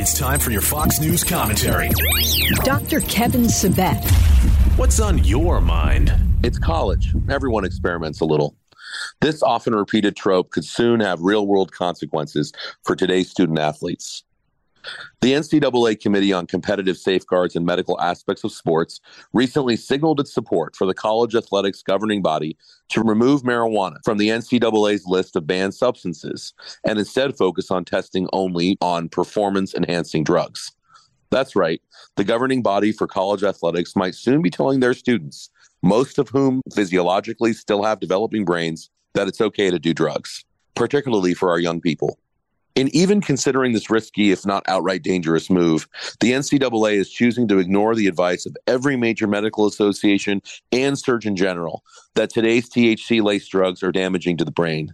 It's 0.00 0.16
time 0.16 0.38
for 0.38 0.52
your 0.52 0.62
Fox 0.62 1.00
News 1.00 1.24
commentary. 1.24 1.90
Dr. 2.62 3.00
Kevin 3.00 3.46
Sabet. 3.46 4.08
What's 4.78 5.00
on 5.00 5.24
your 5.24 5.60
mind? 5.60 6.12
It's 6.44 6.60
college. 6.60 7.12
Everyone 7.28 7.64
experiments 7.64 8.20
a 8.20 8.24
little. 8.24 8.54
This 9.24 9.42
often 9.42 9.74
repeated 9.74 10.16
trope 10.16 10.50
could 10.50 10.66
soon 10.66 11.00
have 11.00 11.22
real 11.22 11.46
world 11.46 11.72
consequences 11.72 12.52
for 12.82 12.94
today's 12.94 13.30
student 13.30 13.58
athletes. 13.58 14.22
The 15.22 15.32
NCAA 15.32 15.98
Committee 15.98 16.34
on 16.34 16.46
Competitive 16.46 16.98
Safeguards 16.98 17.56
and 17.56 17.64
Medical 17.64 17.98
Aspects 18.02 18.44
of 18.44 18.52
Sports 18.52 19.00
recently 19.32 19.76
signaled 19.76 20.20
its 20.20 20.34
support 20.34 20.76
for 20.76 20.86
the 20.86 20.92
college 20.92 21.34
athletics 21.34 21.82
governing 21.82 22.20
body 22.20 22.58
to 22.90 23.00
remove 23.00 23.44
marijuana 23.44 23.96
from 24.04 24.18
the 24.18 24.28
NCAA's 24.28 25.06
list 25.06 25.36
of 25.36 25.46
banned 25.46 25.72
substances 25.72 26.52
and 26.86 26.98
instead 26.98 27.34
focus 27.34 27.70
on 27.70 27.86
testing 27.86 28.28
only 28.34 28.76
on 28.82 29.08
performance 29.08 29.72
enhancing 29.72 30.22
drugs. 30.22 30.70
That's 31.30 31.56
right, 31.56 31.80
the 32.16 32.24
governing 32.24 32.60
body 32.60 32.92
for 32.92 33.06
college 33.06 33.42
athletics 33.42 33.96
might 33.96 34.16
soon 34.16 34.42
be 34.42 34.50
telling 34.50 34.80
their 34.80 34.92
students 34.92 35.48
most 35.82 36.18
of 36.18 36.28
whom 36.28 36.60
physiologically 36.74 37.52
still 37.54 37.82
have 37.82 38.00
developing 38.00 38.44
brains, 38.44 38.90
that 39.14 39.28
it's 39.28 39.40
okay 39.40 39.70
to 39.70 39.78
do 39.78 39.94
drugs, 39.94 40.44
particularly 40.74 41.34
for 41.34 41.50
our 41.50 41.58
young 41.58 41.80
people. 41.80 42.18
In 42.74 42.88
even 42.94 43.20
considering 43.20 43.72
this 43.72 43.88
risky, 43.88 44.32
if 44.32 44.44
not 44.44 44.64
outright 44.66 45.04
dangerous 45.04 45.48
move, 45.48 45.88
the 46.18 46.32
NCAA 46.32 46.94
is 46.94 47.08
choosing 47.08 47.46
to 47.46 47.58
ignore 47.58 47.94
the 47.94 48.08
advice 48.08 48.46
of 48.46 48.56
every 48.66 48.96
major 48.96 49.28
medical 49.28 49.66
association 49.66 50.42
and 50.72 50.98
Surgeon 50.98 51.36
General 51.36 51.84
that 52.14 52.30
today's 52.30 52.68
THC 52.68 53.22
laced 53.22 53.52
drugs 53.52 53.84
are 53.84 53.92
damaging 53.92 54.36
to 54.38 54.44
the 54.44 54.50
brain. 54.50 54.92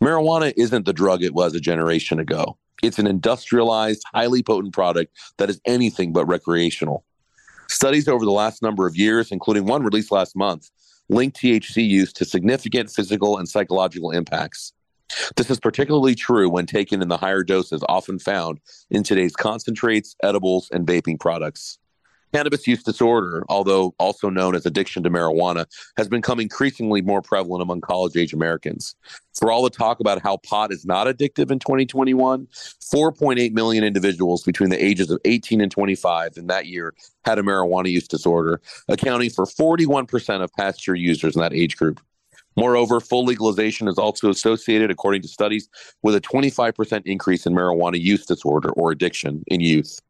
Marijuana 0.00 0.52
isn't 0.56 0.86
the 0.86 0.92
drug 0.92 1.24
it 1.24 1.34
was 1.34 1.52
a 1.52 1.60
generation 1.60 2.20
ago. 2.20 2.56
It's 2.80 3.00
an 3.00 3.08
industrialized, 3.08 4.02
highly 4.14 4.44
potent 4.44 4.72
product 4.72 5.14
that 5.38 5.50
is 5.50 5.60
anything 5.66 6.12
but 6.12 6.26
recreational. 6.26 7.04
Studies 7.68 8.08
over 8.08 8.24
the 8.24 8.30
last 8.30 8.62
number 8.62 8.86
of 8.86 8.96
years, 8.96 9.32
including 9.32 9.66
one 9.66 9.82
released 9.82 10.12
last 10.12 10.36
month, 10.36 10.70
link 11.10 11.34
THC 11.34 11.86
use 11.86 12.12
to 12.14 12.24
significant 12.24 12.88
physical 12.88 13.36
and 13.38 13.48
psychological 13.48 14.12
impacts. 14.12 14.72
This 15.36 15.50
is 15.50 15.58
particularly 15.58 16.14
true 16.14 16.48
when 16.48 16.66
taken 16.66 17.02
in 17.02 17.08
the 17.08 17.16
higher 17.16 17.42
doses 17.42 17.82
often 17.88 18.20
found 18.20 18.60
in 18.90 19.02
today's 19.02 19.34
concentrates, 19.34 20.14
edibles, 20.22 20.68
and 20.70 20.86
vaping 20.86 21.18
products. 21.18 21.79
Cannabis 22.32 22.66
use 22.66 22.82
disorder, 22.82 23.44
although 23.48 23.94
also 23.98 24.30
known 24.30 24.54
as 24.54 24.64
addiction 24.64 25.02
to 25.02 25.10
marijuana, 25.10 25.66
has 25.96 26.08
become 26.08 26.38
increasingly 26.38 27.02
more 27.02 27.22
prevalent 27.22 27.62
among 27.62 27.80
college 27.80 28.16
age 28.16 28.32
Americans. 28.32 28.94
For 29.34 29.50
all 29.50 29.62
the 29.62 29.70
talk 29.70 30.00
about 30.00 30.22
how 30.22 30.36
pot 30.38 30.72
is 30.72 30.84
not 30.84 31.06
addictive 31.06 31.50
in 31.50 31.58
2021, 31.58 32.46
4.8 32.46 33.52
million 33.52 33.84
individuals 33.84 34.42
between 34.42 34.70
the 34.70 34.82
ages 34.82 35.10
of 35.10 35.20
18 35.24 35.60
and 35.60 35.72
25 35.72 36.36
in 36.36 36.46
that 36.46 36.66
year 36.66 36.94
had 37.24 37.38
a 37.38 37.42
marijuana 37.42 37.90
use 37.90 38.06
disorder, 38.06 38.60
accounting 38.88 39.30
for 39.30 39.44
41% 39.44 40.42
of 40.42 40.52
past 40.54 40.86
year 40.86 40.94
users 40.94 41.34
in 41.34 41.42
that 41.42 41.52
age 41.52 41.76
group. 41.76 42.00
Moreover, 42.56 43.00
full 43.00 43.24
legalization 43.24 43.88
is 43.88 43.98
also 43.98 44.28
associated, 44.28 44.90
according 44.90 45.22
to 45.22 45.28
studies, 45.28 45.68
with 46.02 46.14
a 46.14 46.20
25% 46.20 47.02
increase 47.06 47.46
in 47.46 47.54
marijuana 47.54 48.00
use 48.00 48.26
disorder 48.26 48.70
or 48.70 48.90
addiction 48.90 49.44
in 49.46 49.60
youth. 49.60 50.00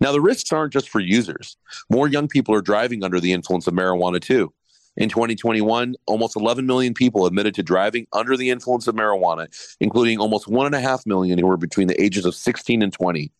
Now, 0.00 0.12
the 0.12 0.20
risks 0.20 0.52
aren't 0.52 0.72
just 0.72 0.88
for 0.88 1.00
users. 1.00 1.56
More 1.90 2.08
young 2.08 2.28
people 2.28 2.54
are 2.54 2.62
driving 2.62 3.04
under 3.04 3.20
the 3.20 3.32
influence 3.32 3.66
of 3.66 3.74
marijuana, 3.74 4.20
too. 4.20 4.52
In 4.96 5.08
2021, 5.08 5.94
almost 6.06 6.36
11 6.36 6.66
million 6.66 6.92
people 6.92 7.24
admitted 7.24 7.54
to 7.54 7.62
driving 7.62 8.06
under 8.12 8.36
the 8.36 8.50
influence 8.50 8.86
of 8.86 8.94
marijuana, 8.94 9.48
including 9.80 10.18
almost 10.18 10.46
1.5 10.46 11.06
million 11.06 11.38
who 11.38 11.46
were 11.46 11.56
between 11.56 11.88
the 11.88 12.00
ages 12.02 12.26
of 12.26 12.34
16 12.34 12.82
and 12.82 12.92
20. 12.92 13.32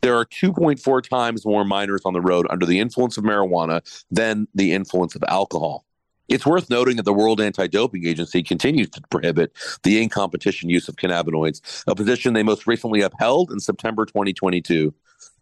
There 0.00 0.16
are 0.16 0.26
2.4 0.26 1.08
times 1.08 1.44
more 1.44 1.64
minors 1.64 2.02
on 2.04 2.14
the 2.14 2.20
road 2.20 2.46
under 2.50 2.66
the 2.66 2.80
influence 2.80 3.16
of 3.16 3.24
marijuana 3.24 3.82
than 4.10 4.46
the 4.54 4.72
influence 4.72 5.14
of 5.14 5.24
alcohol. 5.28 5.84
It's 6.28 6.44
worth 6.44 6.68
noting 6.68 6.96
that 6.96 7.04
the 7.04 7.12
World 7.12 7.40
Anti 7.40 7.68
Doping 7.68 8.06
Agency 8.06 8.42
continues 8.42 8.90
to 8.90 9.00
prohibit 9.10 9.52
the 9.82 10.00
in 10.02 10.10
competition 10.10 10.68
use 10.68 10.86
of 10.88 10.96
cannabinoids, 10.96 11.84
a 11.86 11.94
position 11.94 12.34
they 12.34 12.42
most 12.42 12.66
recently 12.66 13.00
upheld 13.00 13.50
in 13.50 13.60
September 13.60 14.04
2022. 14.04 14.92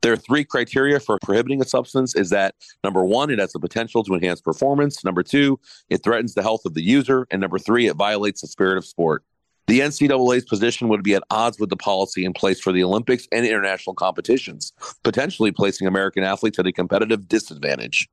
There 0.02 0.12
are 0.12 0.16
three 0.16 0.44
criteria 0.44 1.00
for 1.00 1.18
prohibiting 1.22 1.60
a 1.60 1.64
substance 1.64 2.14
is 2.14 2.30
that 2.30 2.54
number 2.84 3.04
one, 3.04 3.30
it 3.30 3.38
has 3.38 3.52
the 3.52 3.60
potential 3.60 4.04
to 4.04 4.14
enhance 4.14 4.40
performance. 4.40 5.04
Number 5.04 5.22
two, 5.22 5.58
it 5.88 6.02
threatens 6.02 6.34
the 6.34 6.42
health 6.42 6.64
of 6.64 6.74
the 6.74 6.82
user. 6.82 7.26
And 7.30 7.40
number 7.40 7.58
three, 7.58 7.86
it 7.86 7.96
violates 7.96 8.40
the 8.40 8.46
spirit 8.46 8.78
of 8.78 8.84
sport. 8.84 9.24
The 9.66 9.80
NCAA's 9.80 10.44
position 10.44 10.88
would 10.88 11.02
be 11.02 11.14
at 11.14 11.24
odds 11.30 11.58
with 11.58 11.70
the 11.70 11.76
policy 11.76 12.24
in 12.24 12.32
place 12.32 12.60
for 12.60 12.72
the 12.72 12.84
Olympics 12.84 13.26
and 13.32 13.44
international 13.44 13.94
competitions, 13.94 14.72
potentially 15.02 15.50
placing 15.50 15.88
American 15.88 16.22
athletes 16.22 16.58
at 16.58 16.66
a 16.66 16.72
competitive 16.72 17.28
disadvantage. 17.28 18.08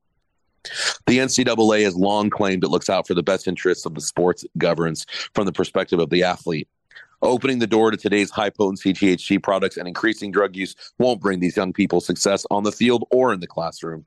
The 1.05 1.19
NCAA 1.19 1.83
has 1.83 1.95
long 1.95 2.29
claimed 2.29 2.63
it 2.63 2.69
looks 2.69 2.89
out 2.89 3.05
for 3.05 3.13
the 3.13 3.21
best 3.21 3.47
interests 3.47 3.85
of 3.85 3.93
the 3.93 4.01
sports 4.01 4.45
governs 4.57 5.05
from 5.35 5.45
the 5.45 5.51
perspective 5.51 5.99
of 5.99 6.09
the 6.09 6.23
athlete. 6.23 6.67
Opening 7.23 7.59
the 7.59 7.67
door 7.67 7.89
to 7.89 7.95
today's 7.95 8.29
high 8.29 8.49
potency 8.49 8.91
THC 8.91 9.41
products 9.41 9.77
and 9.77 9.87
increasing 9.87 10.29
drug 10.29 10.57
use 10.57 10.75
won't 10.99 11.21
bring 11.21 11.39
these 11.39 11.55
young 11.55 11.71
people 11.71 12.01
success 12.01 12.45
on 12.51 12.63
the 12.63 12.71
field 12.71 13.05
or 13.11 13.31
in 13.31 13.39
the 13.39 13.47
classroom. 13.47 14.05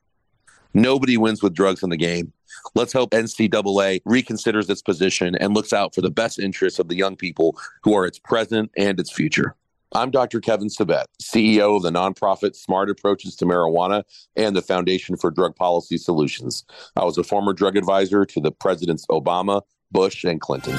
Nobody 0.75 1.17
wins 1.17 1.43
with 1.43 1.55
drugs 1.55 1.83
in 1.83 1.89
the 1.89 1.97
game. 1.97 2.35
Let's 2.75 2.93
hope 2.93 3.13
NCAA 3.13 4.03
reconsiders 4.03 4.69
its 4.69 4.83
position 4.83 5.35
and 5.37 5.55
looks 5.55 5.73
out 5.73 5.95
for 5.95 6.03
the 6.03 6.11
best 6.11 6.39
interests 6.39 6.79
of 6.79 6.89
the 6.89 6.95
young 6.95 7.17
people 7.17 7.57
who 7.83 7.95
are 7.95 8.05
its 8.05 8.19
present 8.19 8.71
and 8.77 9.01
its 9.01 9.11
future. 9.11 9.57
I'm 9.95 10.11
Dr. 10.11 10.39
Kevin 10.41 10.69
Sabet, 10.69 11.07
CEO 11.23 11.75
of 11.75 11.85
the 11.85 11.91
nonprofit 11.91 12.55
Smart 12.55 12.91
Approaches 12.91 13.35
to 13.37 13.47
Marijuana 13.47 14.03
and 14.37 14.55
the 14.55 14.61
Foundation 14.61 15.17
for 15.17 15.31
Drug 15.31 15.57
Policy 15.57 15.97
Solutions. 15.97 16.67
I 16.97 17.05
was 17.05 17.17
a 17.17 17.25
former 17.25 17.55
drug 17.55 17.79
advisor 17.79 18.27
to 18.27 18.41
the 18.43 18.53
presidents 18.53 19.07
Obama, 19.07 19.63
Bush, 19.91 20.25
and 20.25 20.39
Clinton. 20.39 20.79